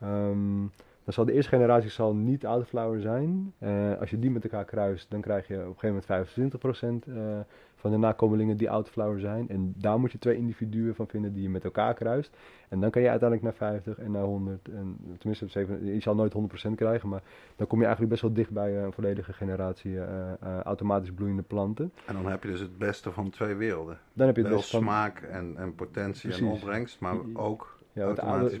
[0.00, 0.66] Ehm,
[1.04, 3.52] dan zal de eerste generatie zal niet autoflower zijn.
[3.58, 7.06] Eh, als je die met elkaar kruist, dan krijg je op een gegeven moment 25%
[7.06, 7.40] eh,
[7.80, 9.48] van de nakomelingen die autoflower zijn.
[9.48, 12.36] En daar moet je twee individuen van vinden die je met elkaar kruist.
[12.68, 14.68] En dan kan je uiteindelijk naar 50 en naar 100.
[14.68, 16.34] En, tenminste, op je zal nooit
[16.68, 17.22] 100% krijgen, maar
[17.56, 21.42] dan kom je eigenlijk best wel dicht bij een volledige generatie eh, eh, automatisch bloeiende
[21.42, 21.92] planten.
[22.06, 23.98] En dan heb je dus het beste van twee werelden.
[24.12, 24.80] Dan heb je het Wel van...
[24.80, 28.04] smaak en, en potentie en opbrengst, maar ook Ja,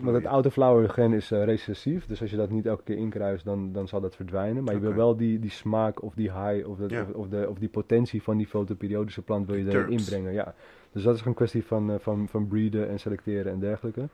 [0.02, 3.44] want, het autoflower gen is eh, recessief, dus als je dat niet elke keer inkruist,
[3.44, 4.64] dan, dan zal dat verdwijnen.
[4.64, 7.46] Maar je wil wel die, die smaak of die high of, dat, of, of, de,
[7.50, 10.32] of die potentie van die fotoperiodische plant wil je erin inbrengen.
[10.32, 10.54] Ja.
[10.92, 14.08] Dus dat is een kwestie van, eh, van, van breeden en selecteren en dergelijke.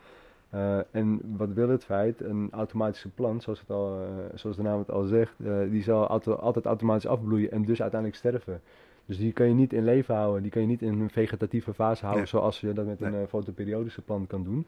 [0.51, 2.21] Eh, en wat wil het feit?
[2.21, 3.99] Een automatische plant, zoals, het al,
[4.35, 5.35] zoals de naam het al zegt,
[5.71, 8.61] die zal auto- altijd automatisch afbloeien en dus uiteindelijk sterven.
[9.07, 11.75] Dus die kan je niet in leven houden, die kan je niet in een vegetatieve
[11.75, 12.31] fase houden Nee.
[12.33, 13.27] zoals je dat met een Nee.
[13.27, 14.67] fotoperiodische plant kan doen.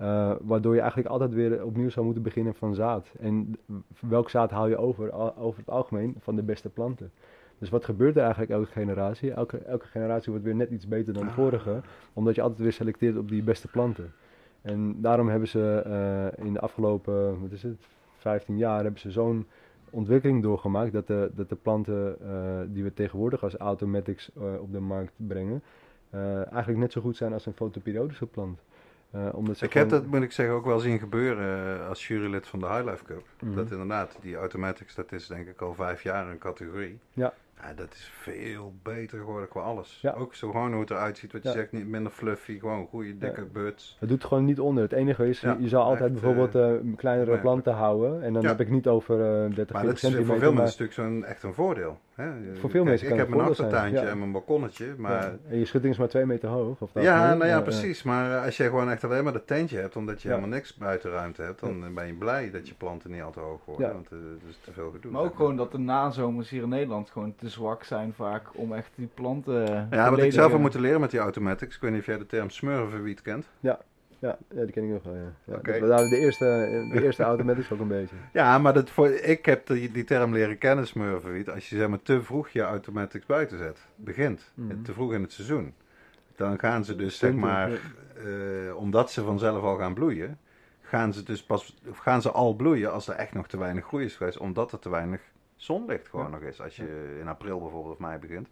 [0.00, 3.12] Eh, waardoor je eigenlijk altijd weer opnieuw zou moeten beginnen van zaad.
[3.18, 3.56] En
[4.08, 7.10] welk zaad haal je over, over het algemeen van de beste planten?
[7.58, 9.32] Dus wat gebeurt er eigenlijk elke generatie?
[9.32, 11.34] Elke, elke generatie wordt weer net iets beter dan de Ah.
[11.34, 11.80] vorige,
[12.12, 14.12] omdat je altijd weer selecteert op die beste planten.
[14.62, 17.86] En daarom hebben ze eh, in de afgelopen, wat is het,
[18.16, 19.46] 15 jaar, hebben ze zo'n
[19.90, 24.30] ontwikkeling doorgemaakt dat de, dat de planten eh, die we tegenwoordig als automatics
[24.60, 25.62] op de markt brengen,
[26.50, 28.60] eigenlijk net zo goed zijn als een fotoperiodische plant.
[29.10, 32.08] Eh, omdat ze Ik heb dat, moet ik zeggen, ook wel zien gebeuren eh, als
[32.08, 33.22] jurylid van de High Life Cup.
[33.40, 33.54] Mhm.
[33.54, 36.98] Dat inderdaad, die automatics, dat is denk ik al vijf jaar een categorie.
[37.12, 37.32] Ja.
[37.62, 39.98] Ja, dat is veel beter geworden qua alles.
[40.02, 40.12] Ja.
[40.12, 41.54] Ook zo gewoon hoe het eruit ziet, wat je Ja.
[41.54, 43.96] zegt, niet minder fluffy, gewoon goede dikke buds.
[44.00, 44.82] Het doet gewoon niet onder.
[44.82, 48.22] Het enige is, je zou altijd echt, bijvoorbeeld eh, kleinere planten houden.
[48.22, 50.38] En dan heb ik niet over eh 30 Maar dat is voor centimeter.
[50.38, 51.98] veel maar- mensen natuurlijk zo'n echt een voordeel.
[52.20, 52.30] Hè?
[52.54, 55.22] Voor veel Kijk, mensen Ik kan heb mijn voordeel zijn, achtertuintje en mijn balkonnetje, maar...
[55.22, 56.80] Ja, En je schutting is maar 2 meter hoog.
[56.80, 58.02] Of dat Ja, nou ja, Eh, precies.
[58.02, 60.34] Maar eh, als je gewoon echt alleen maar dat tentje hebt, omdat je Ja.
[60.34, 63.40] helemaal niks buitenruimte hebt, dan eh, ben je blij dat je planten niet al te
[63.40, 63.86] hoog worden.
[63.86, 63.92] Ja.
[63.92, 65.12] Want eh, dat is te veel gedoe.
[65.12, 68.72] Maar ook gewoon dat de nazomers hier in Nederland gewoon te zwak zijn vaak om
[68.72, 71.80] echt die planten Ja, wat ik zelf heb eh, moeten leren met die automatics, ik
[71.82, 73.46] weet niet of jij de term smurvenwiet kent.
[73.60, 73.78] Ja,
[74.20, 75.14] ja, die ken ik nog wel.
[75.14, 75.32] Ja.
[75.44, 76.44] Ja, dat de eerste,
[76.92, 78.14] de eerste automatics ook een beetje.
[78.32, 81.88] Ja, maar dat voor, ik heb die, die term leren kennen, smurvenwiet, als je zeg
[81.88, 84.82] maar te vroeg je automatics buiten zet, begint, Mhm.
[84.82, 85.74] te vroeg in het seizoen.
[86.36, 90.38] Dan gaan ze dus zeg maar, eh, omdat ze vanzelf al gaan bloeien,
[90.82, 93.84] gaan ze dus pas, of gaan ze al bloeien als er echt nog te weinig
[93.86, 95.20] groei is geweest, omdat er te weinig
[95.56, 96.30] zonlicht gewoon Ja.
[96.30, 98.48] nog is, als je in april bijvoorbeeld of mei begint.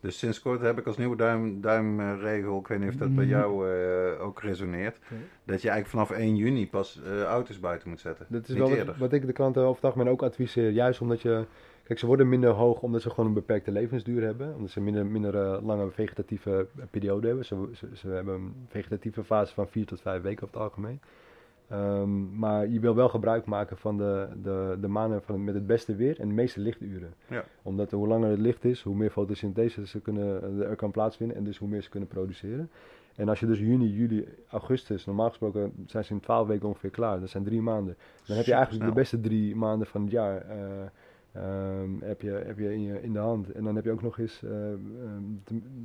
[0.00, 3.24] Dus sinds kort heb ik als nieuwe duim, duimregel, ik weet niet of dat bij
[3.24, 3.34] Mhm.
[3.34, 5.20] jou eh, ook resoneert, Nee.
[5.44, 8.26] dat je eigenlijk vanaf 1 juni pas eh, auto's buiten moet zetten.
[8.28, 8.94] Dat is niet wel eerder.
[8.98, 10.70] wat, ik de klanten over het algemeen ook adviseer.
[10.70, 11.44] Juist omdat je...
[11.82, 14.54] Kijk, ze worden minder hoog omdat ze gewoon een beperkte levensduur hebben.
[14.54, 17.44] Omdat ze minder, minder eh, lange vegetatieve periode hebben.
[17.44, 21.00] Ze, ze, ze hebben een vegetatieve fase van 4 tot 5 weken over het algemeen.
[21.68, 25.66] Ehm, maar je wil wel gebruik maken van de, de, de maanden van, met het
[25.66, 27.14] beste weer en de meeste lichturen.
[27.28, 27.44] Ja.
[27.62, 31.44] Omdat hoe langer het licht is, hoe meer fotosynthese ze kunnen, er kan plaatsvinden en
[31.44, 32.70] dus hoe meer ze kunnen produceren.
[33.16, 36.90] En als je dus juni, juli, augustus, normaal gesproken zijn ze in 12 weken ongeveer
[36.90, 37.20] klaar.
[37.20, 37.96] Dat zijn drie maanden.
[38.26, 40.40] Dan heb je eigenlijk de beste drie maanden van het jaar.
[40.40, 40.86] eh,
[41.32, 43.52] ehm, heb je, heb je, in, je in de hand.
[43.52, 45.22] En dan heb je ook nog eens eh, ehm,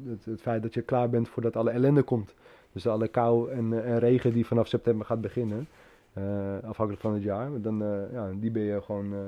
[0.06, 2.36] het, het feit dat je klaar bent voordat alle ellende komt.
[2.74, 5.68] Dus alle kou en, eh, en regen die vanaf september gaat beginnen.
[6.14, 6.24] eh,
[6.68, 7.50] afhankelijk van het jaar.
[7.62, 9.20] Dan, eh, ja, die ben je gewoon, eh,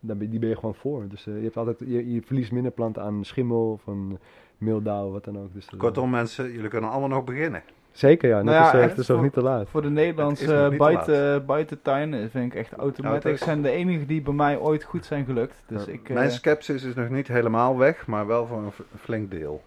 [0.00, 1.04] dan ben, die ben je gewoon voor.
[1.08, 4.18] Dus eh, je, hebt altijd, je, je verliest minder planten aan schimmel of aan
[4.58, 5.54] miltdauw, wat dan ook.
[5.54, 7.62] Dus, eh, Kortom mensen, jullie kunnen allemaal nog beginnen.
[7.92, 9.68] Zeker ja, net Nou ja, is, echt het is nog niet te laat.
[9.68, 13.42] Voor de Nederlandse buiten, buitentuin eh, vind ik echt automatics Auto's.
[13.44, 15.62] zijn de enige die bij mij ooit goed zijn gelukt.
[15.66, 15.92] Dus Ja.
[15.92, 19.62] ik, eh, Mijn sceptisch is nog niet helemaal weg, maar wel voor een flink deel,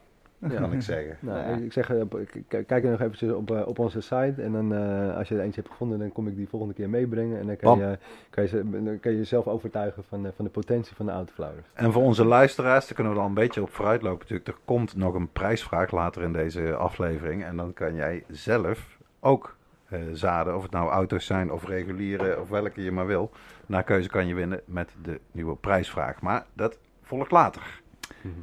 [0.49, 0.59] Ja.
[0.59, 1.17] kan ik zeggen.
[1.19, 1.45] Nou, Ja.
[1.55, 2.01] ik- ik zeg, eh,
[2.47, 5.41] kijk er nog eventjes op, eh, op onze site en dan eh, als je er
[5.41, 7.97] eentje hebt gevonden, dan kom ik die volgende keer meebrengen en dan kan, je,
[8.29, 11.67] kan, je, dan kan je jezelf overtuigen van, eh, van de potentie van de autoflowers.
[11.73, 14.47] En voor onze luisteraars, daar kunnen we dan een beetje op vooruitlopen natuurlijk.
[14.47, 17.43] Er komt nog een prijsvraag later in deze aflevering.
[17.43, 19.55] En dan kan jij zelf ook
[19.89, 23.31] eh, zaden, of het nou auto's zijn of reguliere of welke je maar wil.
[23.65, 26.21] Naar keuze kan je winnen met de nieuwe prijsvraag.
[26.21, 27.81] Maar dat volgt later.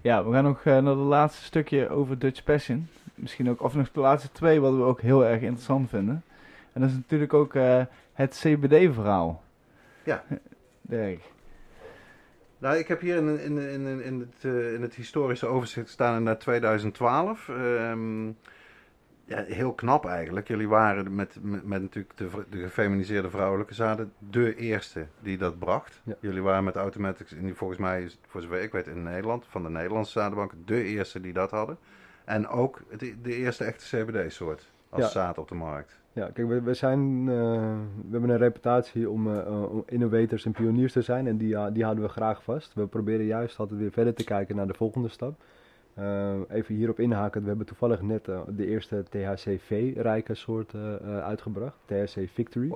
[0.03, 2.89] Ja, we gaan nog eh, naar het laatste stukje over Dutch Passion.
[3.15, 6.23] Misschien ook, of nog de laatste twee, wat we ook heel erg interessant vinden.
[6.73, 9.43] En dat is natuurlijk ook eh, het CBD-verhaal.
[10.05, 10.25] Ja.
[10.81, 11.21] Dirk.
[12.59, 16.23] Nou, ik heb hier in, in, in, in, het, eh, in het historische overzicht staan
[16.23, 17.49] naar 2012.
[17.49, 18.29] Ehm,
[19.31, 20.49] ja, heel knap eigenlijk.
[20.49, 25.59] Jullie waren met, met, met natuurlijk de, de gefeminiseerde vrouwelijke zaden de eerste die dat
[25.59, 26.01] bracht.
[26.05, 26.15] Ja.
[26.21, 29.71] Jullie waren met Automatics, in, volgens mij, voor zover ik weet, in Nederland, van de
[29.71, 31.79] Nederlandse zadenbank, de eerste die dat hadden.
[32.25, 35.09] En ook de, de eerste echte CBD-soort als Ja.
[35.09, 35.99] zaad op de markt.
[36.13, 37.35] Ja, kijk, we, we, zijn, eh,
[38.05, 41.49] we hebben een reputatie om, eh, eh, om innovators en pioniers te zijn en die,
[41.49, 42.75] ja, die houden we graag vast.
[42.75, 45.41] We proberen juist altijd weer verder te kijken naar de volgende stap.
[45.95, 51.77] Eh, even hierop inhaken, we hebben toevallig net eh, de eerste THCV-rijke soort eh, uitgebracht,
[51.85, 52.71] THC Victory.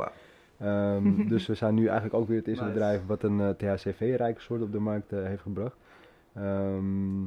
[0.59, 2.75] Ehm, dus we zijn nu eigenlijk ook weer het eerste Nice.
[2.79, 5.77] bedrijf wat een THCV-rijke soort op de markt heeft gebracht.
[6.35, 7.23] Ehm,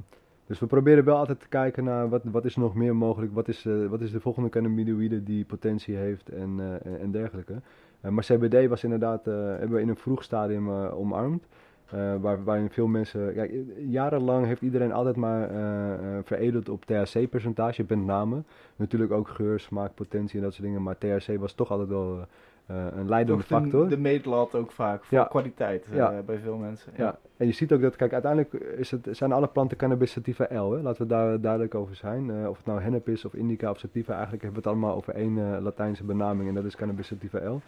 [0.46, 3.48] dus we proberen wel altijd te kijken naar wat, wat is nog meer mogelijk, wat
[3.48, 7.54] is, wat is de volgende cannabinoïde die potentie heeft en, en- en dergelijke.
[8.02, 11.48] Maar CBD was inderdaad, hebben we in een vroeg stadium omarmd.
[11.92, 16.86] Eh, waar, waarin veel mensen, kijk, jarenlang heeft iedereen altijd maar eh, eh, veredeld op
[16.86, 18.44] THC-percentage, met name.
[18.76, 22.26] Natuurlijk ook geur, smaak, potentie en dat soort dingen, maar THC was toch altijd wel
[22.68, 23.84] een leidende factor.
[23.84, 25.24] de, de meetlat ook vaak voor Ja.
[25.24, 26.22] kwaliteit Ja.
[26.26, 26.92] bij veel mensen.
[26.96, 30.44] Ja, en je ziet ook dat, kijk, uiteindelijk is het, zijn alle planten cannabis sativa
[30.44, 30.72] L.
[30.72, 30.82] Hè?
[30.82, 32.48] Laten we daar duidelijk over zijn.
[32.48, 35.14] Of het nou hennep is of indica of sativa, eigenlijk hebben we het allemaal over
[35.14, 37.62] één Latijnse benaming en dat is cannabis sativa L.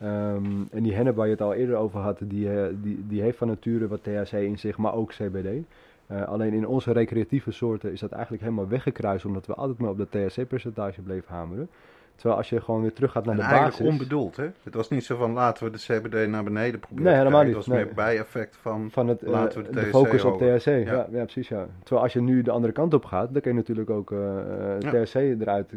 [0.00, 3.22] Ehm, en die hennep waar je het al eerder over had, die, eh, die, die
[3.22, 5.64] heeft van nature wat THC in zich, maar ook CBD.
[6.06, 9.90] Eh, alleen in onze recreatieve soorten is dat eigenlijk helemaal weggekruist, omdat we altijd maar
[9.90, 11.68] op dat THC-percentage bleven hameren.
[12.14, 13.92] Terwijl als je gewoon weer terug gaat naar En de eigenlijk basis...
[13.92, 14.46] onbedoeld, hè?
[14.62, 17.04] Het was niet zo van laten we de CBD naar beneden proberen.
[17.04, 17.84] Nee, helemaal niet, Het was nee.
[17.84, 20.38] meer bijeffect van van het, eh, Laten we de focus op.
[20.38, 20.64] THC.
[20.64, 20.76] Ja.
[20.76, 21.06] Ja.
[21.10, 21.48] Ja, precies.
[21.48, 21.66] Ja.
[21.78, 24.78] Terwijl als je nu de andere kant op gaat, dan kun je natuurlijk ook Ja.
[24.78, 25.72] THC eruit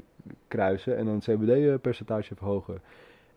[0.47, 2.81] kruisen en dan het CBD-percentage verhogen.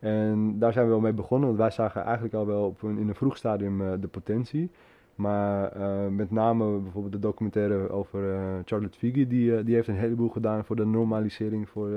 [0.05, 2.99] En daar zijn we wel mee begonnen, want wij zagen eigenlijk al wel op een,
[2.99, 4.71] in een vroeg stadium eh, de potentie.
[5.15, 9.95] Maar eh, met name bijvoorbeeld de documentaire over eh, Charlotte Figi, die, die heeft een
[9.95, 11.91] heleboel gedaan voor de normalisering voor,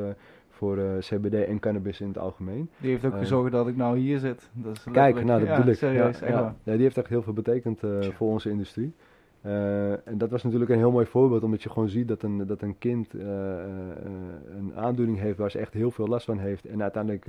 [0.49, 2.70] voor CBD en cannabis in het algemeen.
[2.78, 4.49] Die heeft ook gezorgd dat ik nou hier zit.
[4.53, 5.78] Dat is Kijk, nou dat ja, bedoel ik.
[5.78, 6.55] Serieus, ja, echt ja.
[6.64, 7.80] die heeft echt heel veel betekend
[8.16, 8.93] voor onze industrie.
[9.41, 12.62] En dat was natuurlijk een heel mooi voorbeeld, omdat je gewoon ziet dat een, dat
[12.62, 16.66] een kind een aandoening heeft waar ze echt heel veel last van heeft.
[16.66, 17.28] En uiteindelijk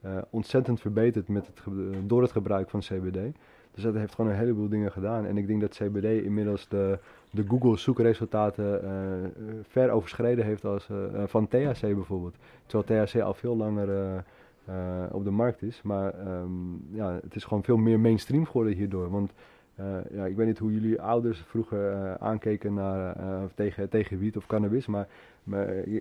[0.00, 3.18] eh, eh, ontzettend verbeterd met het, ge- door het gebruik van CBD.
[3.74, 5.26] Dus dat heeft gewoon een heleboel dingen gedaan.
[5.26, 6.98] En ik denk dat CBD inmiddels de,
[7.30, 9.30] de Google zoekresultaten eh, eh,
[9.68, 12.36] ver overschreden heeft als, eh, eh, van THC bijvoorbeeld.
[12.66, 14.16] Terwijl THC al veel langer eh,
[14.64, 15.82] eh, op de markt is.
[15.82, 16.50] Maar ehm,
[16.90, 19.10] ja, het is gewoon veel meer mainstream geworden hierdoor.
[19.10, 19.32] Want
[19.74, 24.18] eh, ja, ik weet niet hoe jullie ouders vroeger eh, aankeken naar, eh, tegen, tegen
[24.18, 24.86] wiet of cannabis.
[24.86, 25.08] Maar, eh,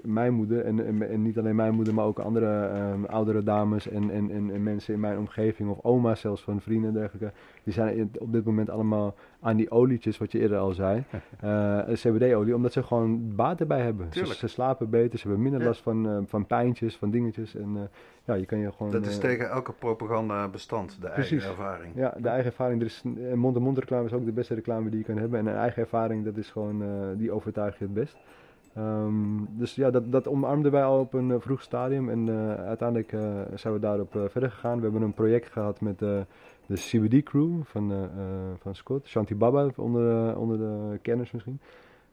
[0.04, 3.90] mijn moeder, en, en, en niet alleen mijn moeder, maar ook andere ehm, oudere dames
[3.90, 7.32] en, en, en, en mensen in mijn omgeving, of oma's zelfs van vrienden en dergelijke,
[7.64, 11.04] die zijn op dit moment allemaal aan die olietjes, wat je eerder al zei,
[11.40, 14.08] eh, CBD-olie, omdat ze gewoon baat erbij hebben.
[14.14, 15.68] Ze, slapen beter, ze hebben minder Ja.
[15.68, 17.56] last van, eh, van pijntjes, van dingetjes.
[17.56, 17.82] En eh,
[18.26, 18.92] ja, je kan je gewoon...
[18.92, 21.32] Dat is eh, tegen elke propaganda bestand, de Precies.
[21.32, 21.96] eigen ervaring.
[21.96, 22.80] ja, de eigen ervaring.
[22.82, 25.40] Er is, eh, mond-to-mond reclame is ook de beste reclame die je kan hebben.
[25.40, 28.18] En een eigen ervaring, dat is gewoon, eh, die overtuig je het best.
[28.80, 32.54] Ehm, dus ja, dat, dat omarmden wij al op een eh, vroeg stadium en eh,
[32.66, 34.78] uiteindelijk eh, zijn we daarop verder gegaan.
[34.78, 36.26] We hebben een project gehad met de
[36.74, 38.10] CBD crew van,
[38.58, 41.60] van Scott, Shanti Baba onder, onder de kenners misschien.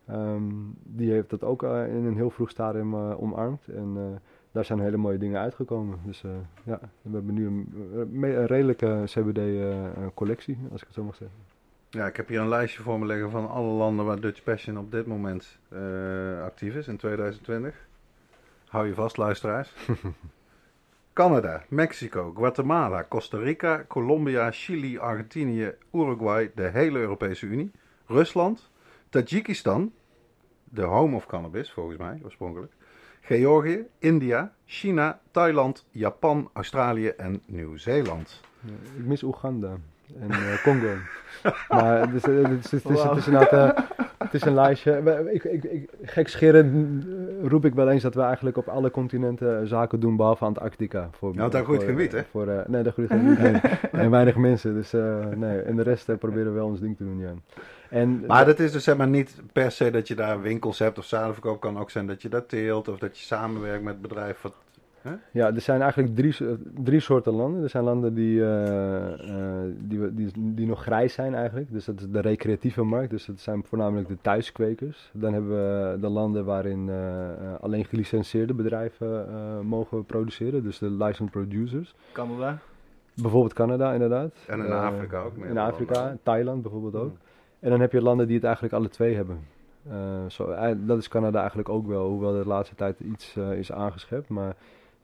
[0.06, 0.42] Ehm,
[0.82, 4.20] die heeft dat ook in een heel vroeg stadium omarmd en
[4.52, 5.98] daar zijn hele mooie dingen uitgekomen.
[6.04, 6.24] Dus
[6.64, 7.68] ja, we hebben nu een,
[8.12, 11.55] een redelijke CBD-collectie, als ik het zo mag zeggen.
[11.90, 14.78] Ja, ik heb hier een lijstje voor me liggen van alle landen waar Dutch Passion
[14.78, 17.86] op dit moment eh, actief is in 2020.
[18.68, 19.72] Hou je vast, luisteraars.
[21.12, 27.70] Canada, Mexico, Guatemala, Costa Rica, Colombia, Chili, Argentinië, Uruguay, de hele Europese Unie,
[28.06, 28.70] Rusland,
[29.08, 29.92] Tajikistan,
[30.64, 32.72] de home of cannabis volgens mij oorspronkelijk,
[33.20, 38.40] Georgië, India, China, Thailand, Japan, Australië en Nieuw-Zeeland.
[38.96, 39.76] Ik mis Oeganda
[40.20, 40.94] en eh, Congo.
[41.68, 43.70] maar het, is, het, is, het is eh,
[44.18, 45.02] het is een lijstje.
[45.32, 47.04] Ik, ik, ik, gekscherend
[47.42, 51.08] roep ik wel eens dat we eigenlijk op alle continenten eh, zaken doen, behalve Antarctica.
[51.12, 52.22] Voor, Nou, daar groeit geen wiet, hè?
[52.30, 53.38] Voor, eh, nee, daar groeit geen wiet.
[53.38, 53.60] Nee.
[54.02, 54.74] En weinig mensen.
[54.74, 54.92] Dus
[55.34, 55.60] nee.
[55.60, 57.32] En de rest proberen we wel ons ding te doen, ja.
[57.88, 60.98] En, Maar dat is dus zeg maar niet per se dat je daar winkels hebt
[60.98, 61.60] of zadenverkoop.
[61.60, 64.38] kan ook zijn dat je dat teelt of dat je samenwerkt met bedrijven.
[64.42, 64.54] Wat...
[65.32, 66.34] Ja, er zijn eigenlijk drie,
[66.82, 67.62] drie soorten landen.
[67.62, 71.72] Er zijn landen die, eh, eh, die, die, die nog grijs zijn eigenlijk.
[71.72, 73.10] Dus dat is de recreatieve markt.
[73.10, 75.10] Dus dat zijn voornamelijk de thuiskwekers.
[75.12, 80.62] Dan hebben we de landen waarin eh, alleen gelicenseerde bedrijven eh, mogen produceren.
[80.62, 81.94] Dus de licensed producers.
[82.12, 82.58] Canada.
[83.14, 84.32] Bijvoorbeeld Canada inderdaad.
[84.46, 85.36] En in Afrika ook.
[85.36, 86.18] In Afrika, landen.
[86.22, 87.08] Thailand bijvoorbeeld ook.
[87.08, 87.18] Hmm.
[87.60, 89.38] En dan heb je landen die het eigenlijk alle twee hebben.
[89.90, 94.28] Eh, zo, dat is Canada eigenlijk ook wel, hoewel de laatste tijd iets is aangeschept.
[94.28, 94.56] Maar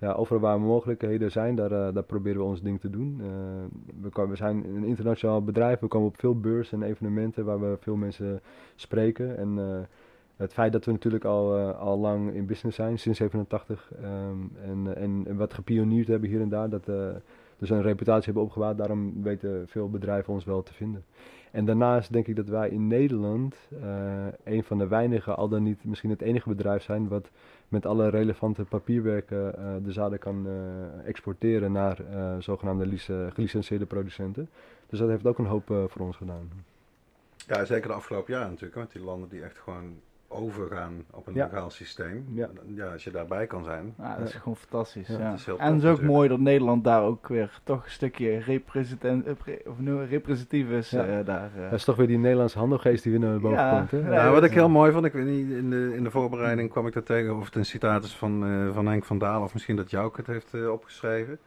[0.02, 3.20] ja, overal waar mogelijkheden zijn, daar, eh, daar proberen we ons ding te doen.
[3.20, 3.28] Eh,
[4.00, 7.76] we, we zijn een internationaal bedrijf, we komen op veel beurzen en evenementen waar we
[7.80, 8.40] veel mensen
[8.74, 9.36] spreken.
[9.36, 9.80] En eh,
[10.36, 14.96] het feit dat we natuurlijk al, al lang in business zijn, sinds 87, ehm, en,
[15.26, 17.08] en, wat gepioneerd hebben hier en daar, dat, eh,
[17.58, 21.04] dus een reputatie hebben opgebouwd, daarom weten veel bedrijven ons wel te vinden.
[21.52, 25.62] En daarnaast denk ik dat wij in Nederland eh, een van de weinige, al dan
[25.62, 27.30] niet misschien het enige bedrijf zijn wat
[27.68, 31.98] met alle relevante papierwerken eh, de zaden kan eh, exporteren naar
[32.38, 34.48] zogenaamde lice- gelicenseerde producenten.
[34.88, 36.50] Dus dat heeft ook een hoop voor ons gedaan.
[37.46, 38.74] Ja, zeker de afgelopen jaren natuurlijk.
[38.74, 39.94] Want die landen die echt gewoon
[40.32, 41.44] overgaan op een Ja.
[41.44, 42.26] legaal systeem.
[42.32, 42.48] Ja.
[42.74, 42.92] Ja.
[42.92, 43.94] als je daarbij kan zijn.
[43.98, 45.08] Ja, dat is gewoon fantastisch.
[45.08, 46.14] Ja, Ja, dat is heel en het is ook natuurlijk.
[46.14, 49.76] mooi dat Nederland daar ook weer toch een stukje representant, of
[50.08, 50.90] representatief is.
[50.90, 51.04] Ja.
[51.06, 51.62] eh, daar, eh.
[51.62, 53.90] Dat is toch weer die Nederlandse handelgeest die weer naar boven Ja, komt.
[53.90, 53.98] Hè?
[53.98, 56.70] ja, Nou, wat ik heel mooi vond, ik weet niet, in de, in de voorbereiding
[56.70, 59.42] kwam ik daar tegen, of het een citaat is van, eh, van Henk van Dalen,
[59.42, 61.38] of misschien dat Jouke het heeft eh, opgeschreven.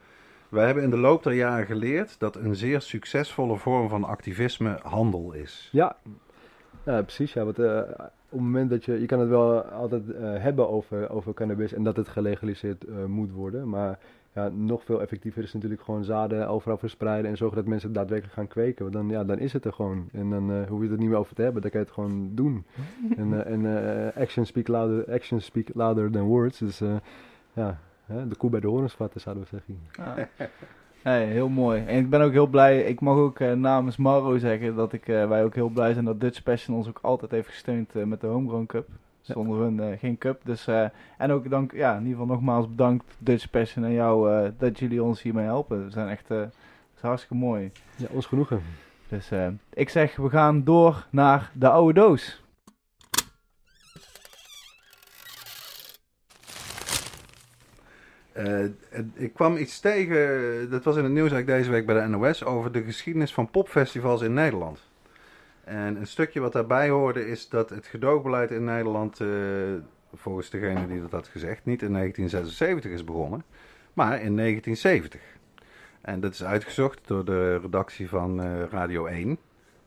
[0.50, 4.80] Wij hebben in de loop der jaren geleerd dat een zeer succesvolle vorm van activisme
[4.84, 5.70] handel is.
[5.72, 5.96] Ja,
[6.86, 7.34] ja precies.
[7.34, 7.80] Ja, want, eh,
[8.36, 11.84] het moment dat je, je kan het wel altijd eh, hebben over, over cannabis en
[11.84, 13.70] dat het gelegaliseerd eh, moet worden.
[13.70, 14.00] Maar
[14.36, 17.98] ja, nog veel effectiever is natuurlijk gewoon zaden overal verspreiden en zorgen dat mensen het
[17.98, 18.82] daadwerkelijk gaan kweken.
[18.82, 20.10] Want dan, ja, dan is het er gewoon.
[20.12, 21.86] En dan eh, hoef je het er niet meer over te hebben, dan kan je
[21.86, 22.66] het gewoon doen.
[23.18, 26.58] en en eh, action, speak louder, action speak louder than words.
[26.58, 26.96] Dus eh,
[27.54, 29.80] ja, hè, de koe bij de horens vatten zouden we zeggen.
[31.06, 31.84] Nee, heel mooi.
[31.86, 32.82] En ik ben ook heel blij.
[32.82, 36.06] Ik mag ook eh, namens Maro zeggen dat ik, eh, wij ook heel blij zijn
[36.06, 38.88] dat Dutch Passion ons ook altijd heeft gesteund eh, met de Homegrown Cup.
[39.22, 40.42] Zonder hun geen cup.
[40.44, 40.68] Dus,
[41.18, 45.04] en ook dank, ja, in ieder geval nogmaals bedankt Dutch Passion en jou dat jullie
[45.04, 45.86] ons hiermee helpen.
[45.86, 46.50] We zijn echt dat
[46.96, 47.72] is hartstikke mooi.
[47.96, 48.62] Ja, ons genoegen.
[49.08, 49.32] Dus
[49.74, 52.44] ik zeg, we gaan door naar de oude doos.
[58.36, 58.66] Eh,
[59.14, 62.44] ik kwam iets tegen, dat was in het nieuws eigenlijk deze week bij de NOS,
[62.44, 64.80] over de geschiedenis van popfestivals in Nederland.
[65.64, 69.28] En een stukje wat daarbij hoorde is dat het gedoogbeleid in Nederland, eh,
[70.14, 73.44] volgens degene die dat had gezegd, niet in 1976 is begonnen,
[73.94, 75.22] maar in 1970.
[76.02, 79.38] En dat is uitgezocht door de redactie van eh, Radio 1,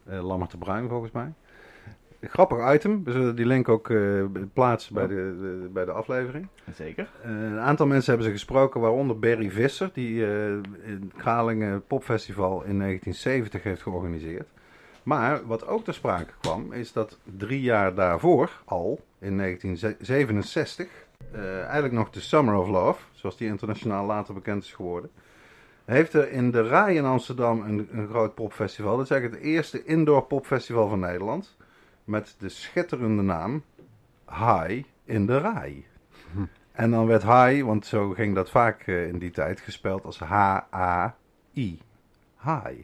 [0.04, 1.32] eh Lammert de Bruin volgens mij.
[2.22, 6.48] Grappig item, we zullen die link ook eh, plaatsen bij de, de- bij de aflevering.
[6.74, 7.08] Zeker.
[7.22, 10.46] Eh, een aantal mensen hebben ze gesproken, waaronder Berry Visser, die eh
[10.84, 14.46] in Kralingen Popfestival in 1970 heeft georganiseerd.
[15.02, 20.86] Maar wat ook ter sprake kwam, is dat drie jaar daarvoor, al in 1967,
[21.32, 25.10] eh, eigenlijk nog de Summer of Love, zoals die internationaal later bekend is geworden,
[25.84, 28.96] heeft er in de Rai in Amsterdam een, een groot popfestival.
[28.96, 31.56] Dat is eigenlijk het eerste indoor popfestival van Nederland.
[32.08, 33.62] Met de schitterende naam
[34.30, 35.86] High in de Rai.
[36.72, 40.18] En dan werd high, want zo ging dat vaak eh, in die tijd, gespeld als
[40.18, 41.78] H-A-I.
[42.42, 42.78] High.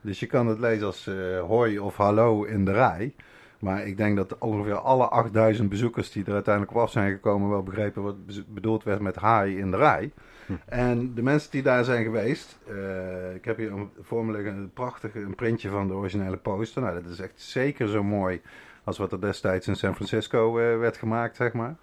[0.00, 3.14] Dus je kan het lezen als eh hoi of hallo in de rij.
[3.58, 7.50] Maar ik denk dat ongeveer alle 8000 bezoekers die er uiteindelijk op af zijn gekomen
[7.50, 8.16] wel begrepen wat
[8.54, 10.12] bedoeld werd met haai in de rij.
[10.64, 14.72] En de mensen die daar zijn geweest, eh, ik heb hier voor me liggen een
[14.72, 16.82] prachtige een printje van de originele poster.
[16.82, 18.40] Nou, dat is echt zeker zo mooi
[18.88, 21.76] als wat er destijds in San Francisco eh, werd gemaakt, zeg maar.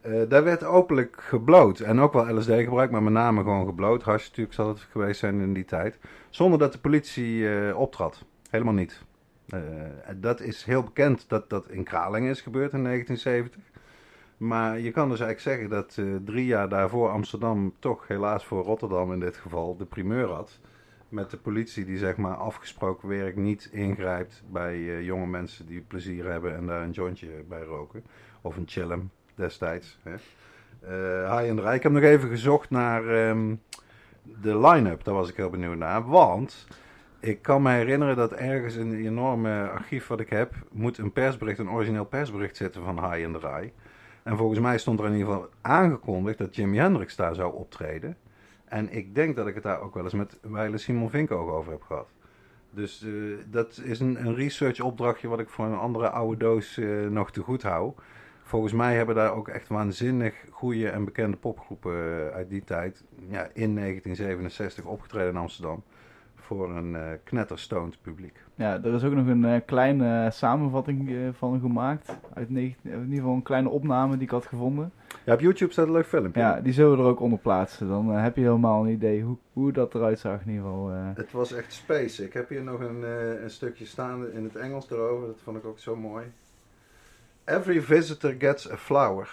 [0.00, 4.02] Eh, daar werd openlijk gebloot en ook wel LSD gebruikt, maar met name gewoon gebloot.
[4.02, 5.98] Hash natuurlijk zal het geweest zijn in die tijd.
[6.30, 8.24] Zonder dat de politie eh, optrad.
[8.50, 9.02] Helemaal niet.
[10.16, 13.69] Dat is heel bekend dat dat in Kralingen is gebeurd in 1970.
[14.40, 18.64] Maar je kan dus eigenlijk zeggen dat eh, drie jaar daarvoor Amsterdam toch helaas voor
[18.64, 20.58] Rotterdam in dit geval de primeur had.
[21.08, 25.80] Met de politie die zeg maar afgesproken werk niet ingrijpt bij eh, jonge mensen die
[25.80, 28.04] plezier hebben en daar een jointje bij roken.
[28.40, 29.98] Of een chillum destijds.
[30.02, 30.14] Hè.
[30.80, 31.76] Eh, High Rij.
[31.76, 33.54] Ik heb nog even gezocht naar ehm,
[34.22, 35.04] de line-up.
[35.04, 36.08] Daar was ik heel benieuwd naar.
[36.08, 36.66] Want
[37.18, 41.12] ik kan me herinneren dat ergens in een enorme archief wat ik heb, moet een
[41.12, 43.72] persbericht, een origineel persbericht zitten van High the Rij.
[44.22, 48.16] En volgens mij stond er in ieder geval aangekondigd dat Jimi Hendrix daar zou optreden.
[48.64, 51.72] En ik denk dat ik het daar ook wel eens met Weile Simon Vinkoog over
[51.72, 52.08] heb gehad.
[52.70, 53.10] Dus eh,
[53.46, 57.30] dat is een, een research opdrachtje wat ik voor een andere oude doos eh, nog
[57.30, 57.92] te goed hou.
[58.42, 63.04] Volgens mij hebben daar ook echt waanzinnig goede en bekende popgroepen eh, uit die tijd
[63.28, 65.82] ja, in 1967 opgetreden in Amsterdam.
[66.50, 68.42] Voor een knetterstoned publiek.
[68.54, 72.16] Ja, er is ook nog een eh, kleine eh, samenvatting van gemaakt.
[72.34, 74.92] Uit 19, in ieder geval een kleine opname die ik had gevonden.
[75.24, 76.40] Ja, op YouTube staat een leuk filmpje.
[76.40, 77.88] Ja, die zullen we er ook onder plaatsen.
[77.88, 80.90] Dan heb je helemaal een idee hoe, hoe dat eruit zag in ieder geval.
[80.90, 82.24] Het was echt space.
[82.24, 83.02] Ik heb hier nog een,
[83.42, 85.26] een stukje staan in het Engels erover.
[85.26, 86.24] Dat vond ik ook zo mooi.
[87.44, 89.28] Every visitor gets a flower.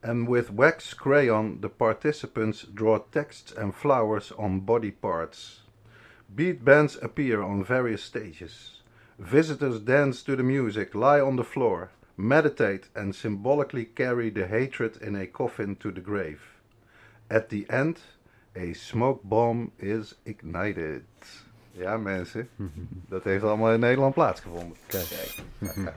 [0.00, 5.63] And with wax crayon the participants draw texts and flowers on body parts.
[6.34, 8.80] Beat bands appear on various stages.
[9.18, 14.96] Visitors dance to the music, lie on the floor, meditate and symbolically carry the hatred
[15.00, 16.42] in a coffin to the grave.
[17.30, 18.00] At the end,
[18.56, 21.04] a smoke bomb is ignited.
[21.78, 22.48] Ja, mensen,
[23.08, 24.76] dat heeft allemaal in Nederland plaatsgevonden.
[24.86, 25.34] Kijk.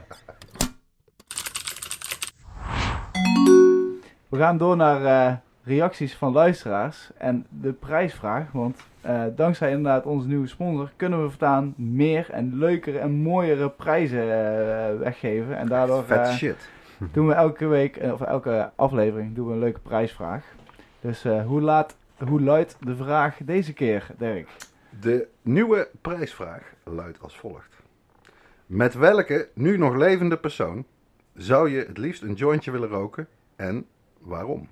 [4.28, 5.36] We gaan door naar eh,
[5.68, 8.52] reacties van luisteraars en de prijsvraag.
[8.52, 13.70] Want eh, dankzij inderdaad onze nieuwe sponsor kunnen we voortaan meer en leukere en mooiere
[13.70, 15.56] prijzen eh, weggeven.
[15.56, 16.68] En daardoor eh, shit.
[17.12, 20.44] doen we elke week, of elke aflevering, doen we een leuke prijsvraag.
[21.00, 21.96] Dus hoe, laat,
[22.28, 24.48] hoe luidt de vraag deze keer, Dirk?
[25.00, 27.76] De nieuwe prijsvraag luidt als volgt.
[28.66, 30.84] Met welke nu nog levende persoon
[31.34, 33.86] zou je het liefst een jointje willen roken en
[34.18, 34.68] waarom?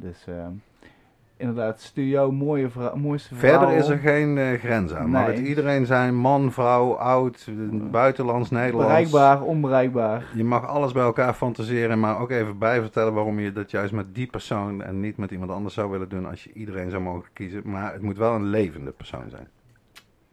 [0.00, 0.46] Dus eh,
[1.36, 3.58] inderdaad, stuur jouw mooie mooiste verhaal.
[3.58, 5.10] Verder is er geen eh, grens aan.
[5.10, 5.36] Mag Nee.
[5.36, 7.54] het iedereen zijn, man, vrouw, oud, eh,
[7.90, 8.86] buitenlands, Nederlands.
[8.86, 10.24] Bereikbaar, onbereikbaar.
[10.34, 14.14] Je mag alles bij elkaar fantaseren, maar ook even bijvertellen waarom je dat juist met
[14.14, 17.28] die persoon en niet met iemand anders zou willen doen als je iedereen zou mogen
[17.32, 17.62] kiezen.
[17.64, 19.48] Maar het moet wel een levende persoon zijn.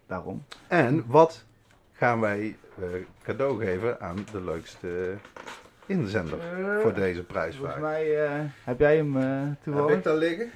[0.08, 0.44] Daarom.
[0.68, 1.46] En wat
[1.94, 2.84] gaan wij eh,
[3.24, 5.14] cadeau geven aan de leukste
[5.88, 6.40] inzender
[6.82, 7.74] voor deze prijsvraag?
[7.74, 8.32] Volgens mij eh,
[8.64, 9.96] heb jij hem eh Heb toevallig.
[9.98, 10.50] ik daar liggen?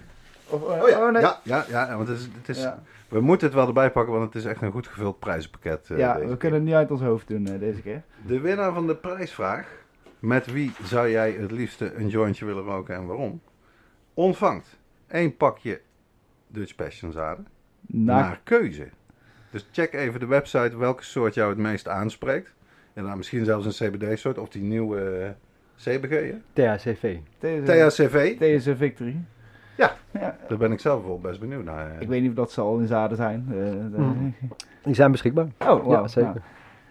[0.48, 1.22] Of, eh, Oh ja, nee.
[1.22, 2.84] ja, ja, ja, want het is, het is, Ja.
[3.10, 5.90] we moeten het wel erbij pakken, want het is echt een goed gevuld prijzenpakket.
[5.90, 6.38] eh, Ja, deze we keer.
[6.38, 8.02] kunnen het niet uit ons hoofd doen eh, deze keer.
[8.26, 9.68] De winnaar van de prijsvraag,
[10.20, 13.42] met wie zou jij het liefste een jointje willen roken en waarom,
[14.14, 15.82] ontvangt één pakje
[16.48, 17.48] Dutch Passion zaden
[17.88, 18.88] Na, naar keuze.
[19.52, 22.54] Dus check even de website welke soort jou het meest aanspreekt.
[22.94, 25.30] En dan misschien zelfs een CBD-soort of die nieuwe eh,
[25.96, 26.38] CBG, hè?
[26.54, 27.18] THCV.
[27.38, 28.38] THC, THCV.
[28.38, 29.16] THC Victory.
[29.78, 29.96] Ja.
[30.12, 30.38] ja.
[30.48, 31.92] Daar ben ik zelf wel best benieuwd naar.
[31.96, 32.02] eh.
[32.02, 33.48] Ik weet niet of dat ze al in zaden zijn.
[33.52, 34.30] eh, Mhm.
[34.84, 35.46] Die zijn beschikbaar.
[35.46, 35.92] Oh, wauw.
[35.92, 36.30] Ja, zeker.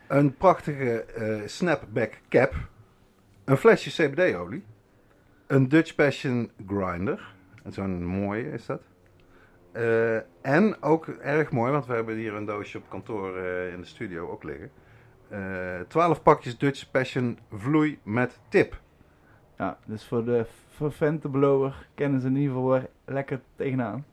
[0.09, 2.55] Nou, Een prachtige eh, snapback cap.
[3.45, 4.65] Een flesje CBD-olie.
[5.47, 7.35] Een Dutch Passion grinder.
[7.69, 8.83] Zo'n mooie is dat.
[9.73, 13.81] Eh, en ook erg mooi, want we hebben hier een doosje op kantoor eh, in
[13.81, 14.71] de studio ook liggen.
[15.31, 15.39] Eh
[15.89, 18.81] 12 pakjes Dutch Passion vloei met tip.
[19.59, 24.05] ja, dus voor de vervente blower kennen ze in ieder geval lekker tegenaan.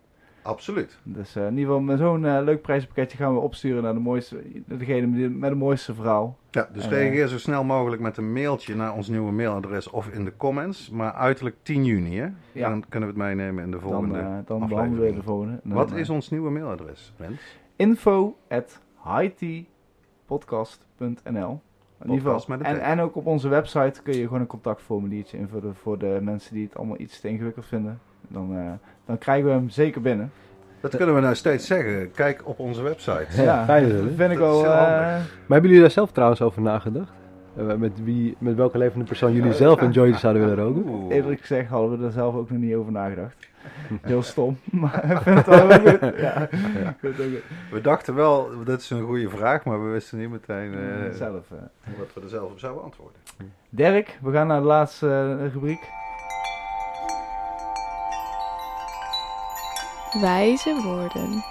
[0.41, 0.99] Absoluut.
[1.03, 3.99] Dus eh, in ieder geval met zo'n eh, leuk prijspakketje gaan we opsturen naar de
[3.99, 6.37] mooiste, degene met het mooiste verhaal.
[6.51, 6.89] Ja, dus Eh.
[6.89, 10.89] reageer zo snel mogelijk met een mailtje naar ons nieuwe mailadres of in de comments.
[10.89, 12.27] Maar uiterlijk 10 juni, hè?
[12.51, 12.69] Ja.
[12.69, 14.17] Dan kunnen we het meenemen in de Dan, volgende.
[14.19, 14.69] eh, dan aflevering.
[14.69, 15.53] behandelen we de volgende.
[15.53, 17.57] En dan, Wat eh, is ons nieuwe mailadres, Rens?
[17.75, 18.81] info at
[20.27, 21.59] hightpodcast.nl
[22.03, 22.57] in ieder geval.
[22.57, 26.53] En, en ook op onze website kun je gewoon een contactformuliertje invullen voor de mensen
[26.53, 27.99] die het allemaal iets te ingewikkeld vinden.
[28.27, 28.71] Dan, eh,
[29.05, 30.31] dan krijgen we hem zeker binnen.
[30.81, 32.11] Dat kunnen we nou steeds zeggen.
[32.11, 33.41] Kijk op onze website.
[33.41, 33.97] Ja, fijn hè?
[34.15, 34.65] vind ik Dat wel...
[34.65, 34.87] eh, handig.
[34.97, 37.11] Maar hebben jullie daar zelf trouwens over nagedacht?
[37.55, 41.11] Eh, met, wie, met welke levende persoon jullie zelf een joint zouden willen roken?
[41.11, 43.35] Eerlijk gezegd hadden we er zelf ook nog niet over nagedacht.
[44.01, 45.99] Heel stom, maar ik vind het wel goed.
[46.27, 46.49] Ja.
[47.71, 51.51] We dachten wel, dat is een goede vraag, maar we wisten niet meteen eh, Zelf.
[51.51, 51.57] eh.
[51.97, 53.21] wat we er zelf op zouden antwoorden.
[53.69, 55.89] Dirk, we gaan naar de laatste eh, rubriek.
[60.21, 61.43] Wijze woorden.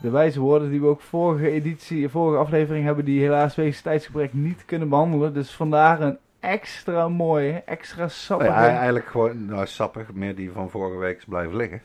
[0.00, 4.32] De wijze woorden die we ook vorige editie, vorige aflevering hebben, die helaas wegens tijdsgebrek
[4.32, 5.34] niet kunnen behandelen.
[5.34, 6.18] Dus vandaar een
[6.50, 8.50] extra mooie, extra sappige.
[8.50, 11.82] Ja, eigenlijk gewoon, nou sappig, meer die van vorige week is blijven liggen.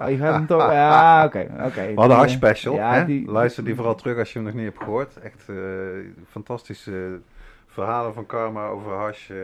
[0.00, 0.72] Oh, je gaat hem toch...
[0.72, 1.38] Ja, oké.
[1.38, 1.86] oké.
[1.86, 2.74] We hadden Die, Hash Special.
[2.74, 3.04] Ja, hè?
[3.04, 5.16] die, Luister die vooral terug als je hem nog niet hebt gehoord.
[5.16, 5.56] Echt eh,
[6.30, 7.20] fantastische
[7.66, 9.30] verhalen van Karma over Hash.
[9.30, 9.36] eh,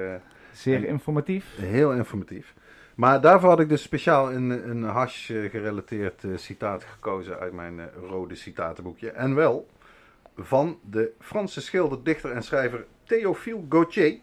[0.52, 1.56] Zeer informatief.
[1.61, 2.54] heel informatief.
[2.94, 7.80] Maar daarvoor had ik dus speciaal een, een Hash eh, gerelateerd citaat gekozen uit mijn
[8.09, 9.11] rode citatenboekje.
[9.11, 9.66] En wel
[10.36, 14.18] van de Franse schilder, dichter en schrijver Théophile Gautier.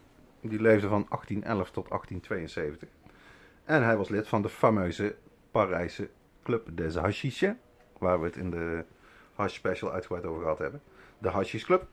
[0.48, 2.88] Die leefde van 1811 tot 1872.
[3.64, 5.16] En hij was lid van de fameuze
[5.50, 6.08] Parijse
[6.42, 7.54] Club des Hashiches.
[7.98, 8.84] Waar we het in de
[9.34, 10.82] Hash Special uitgebreid over gehad hebben.
[11.18, 11.86] De Hashish Club.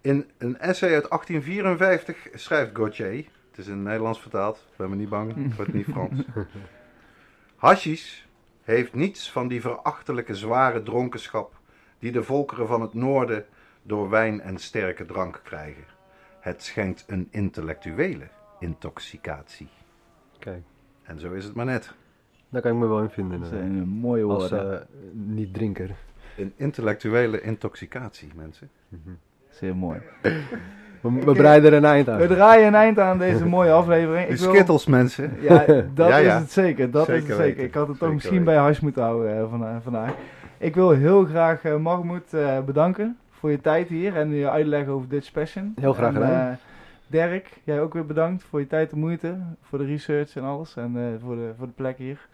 [0.00, 3.24] In een essay uit 1854 schrijft Gautier.
[3.50, 4.66] Het is in het Nederlands vertaald.
[4.76, 5.34] Ben me niet bang.
[5.44, 6.22] Het wordt niet Frans.
[7.56, 8.22] Hashish
[8.62, 11.52] heeft niets van die verachtelijke zware dronkenschap
[11.98, 13.46] die de volkeren van het noorden
[13.82, 15.84] door wijn en sterke drank krijgen.
[16.44, 18.24] Het schenkt een intellectuele
[18.58, 19.68] intoxicatie.
[20.38, 20.62] Kijk,
[21.02, 21.92] En zo is het maar net.
[22.48, 23.40] daar kan ik me wel in vinden.
[23.40, 24.80] Dat eh, zijn mooie als woorden.
[24.80, 25.90] eh, niet-drinker.
[26.36, 28.70] Een intellectuele intoxicatie, mensen.
[29.50, 30.00] Zeer mooi.
[31.00, 32.18] We, we breiden er een eind aan.
[32.18, 34.28] We draaien een eind aan deze mooie aflevering.
[34.28, 35.32] Wil- skittles, mensen.
[35.40, 35.64] Ja,
[35.94, 36.90] dat Ja, is het zeker.
[36.90, 37.46] Dat Zeker is het zeker.
[37.46, 37.64] weten.
[37.64, 38.52] Ik had het ook misschien weten.
[38.54, 40.14] bij hash moeten houden eh, vanda- vandaag.
[40.58, 44.86] Ik wil heel graag eh Mahmoud eh, bedanken voor je tijd hier en je uitleg
[44.86, 45.72] over Dutch Passion.
[45.80, 46.50] Heel graag En, gedaan.
[46.50, 46.56] eh,
[47.06, 50.76] Dirk, jij ook weer bedankt voor je tijd en moeite, voor de research en alles
[50.76, 52.28] en eh, voor, de, voor de plek hier.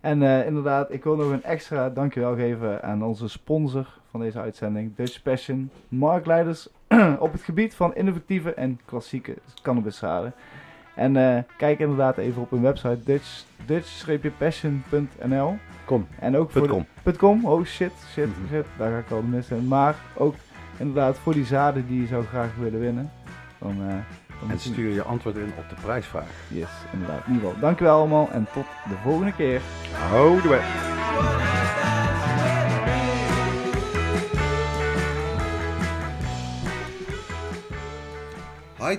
[0.00, 4.40] En eh, inderdaad, ik wil nog een extra dankjewel geven aan onze sponsor van deze
[4.40, 6.68] uitzending, Dutch Passion, marktleiders
[7.18, 10.32] op het gebied van innovatieve en klassieke cannabiszaden.
[10.94, 15.56] En kijk inderdaad even op hun website Dutch, dutch-passion.nl.
[15.84, 16.06] Kom.
[16.18, 17.44] En ook voor de- .com.
[17.46, 18.54] Oh shit, shit, Mhm.
[18.54, 18.64] shit.
[18.78, 19.68] Daar ga ik al de mis in.
[19.68, 20.34] Maar ook
[20.78, 23.12] inderdaad voor die zaden die je zou graag willen winnen.
[23.58, 23.94] Dan, eh,
[24.40, 26.30] dan En stuur je antwoord in op de prijsvraag.
[26.48, 27.26] Yes, inderdaad.
[27.26, 29.60] In ieder geval, dankjewel allemaal en tot de volgende keer.
[29.92, 30.60] Houdoe.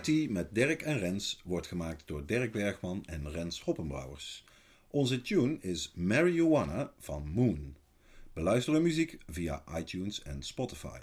[0.02, 4.44] Tea met Dirk en Rens wordt gemaakt door Dirk Bergman en Rens Hoppenbrouwers.
[4.88, 7.76] Onze tune is Marijuana van Moon.
[8.34, 11.00] Beluister de muziek via iTunes en Spotify.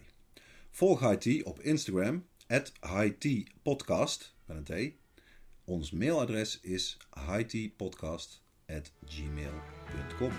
[0.75, 4.95] Volg Tea op Instagram, at High Tea Podcast, met een T.
[5.64, 6.97] Ons mailadres is
[7.27, 10.33] highteapodcast at gmail.com.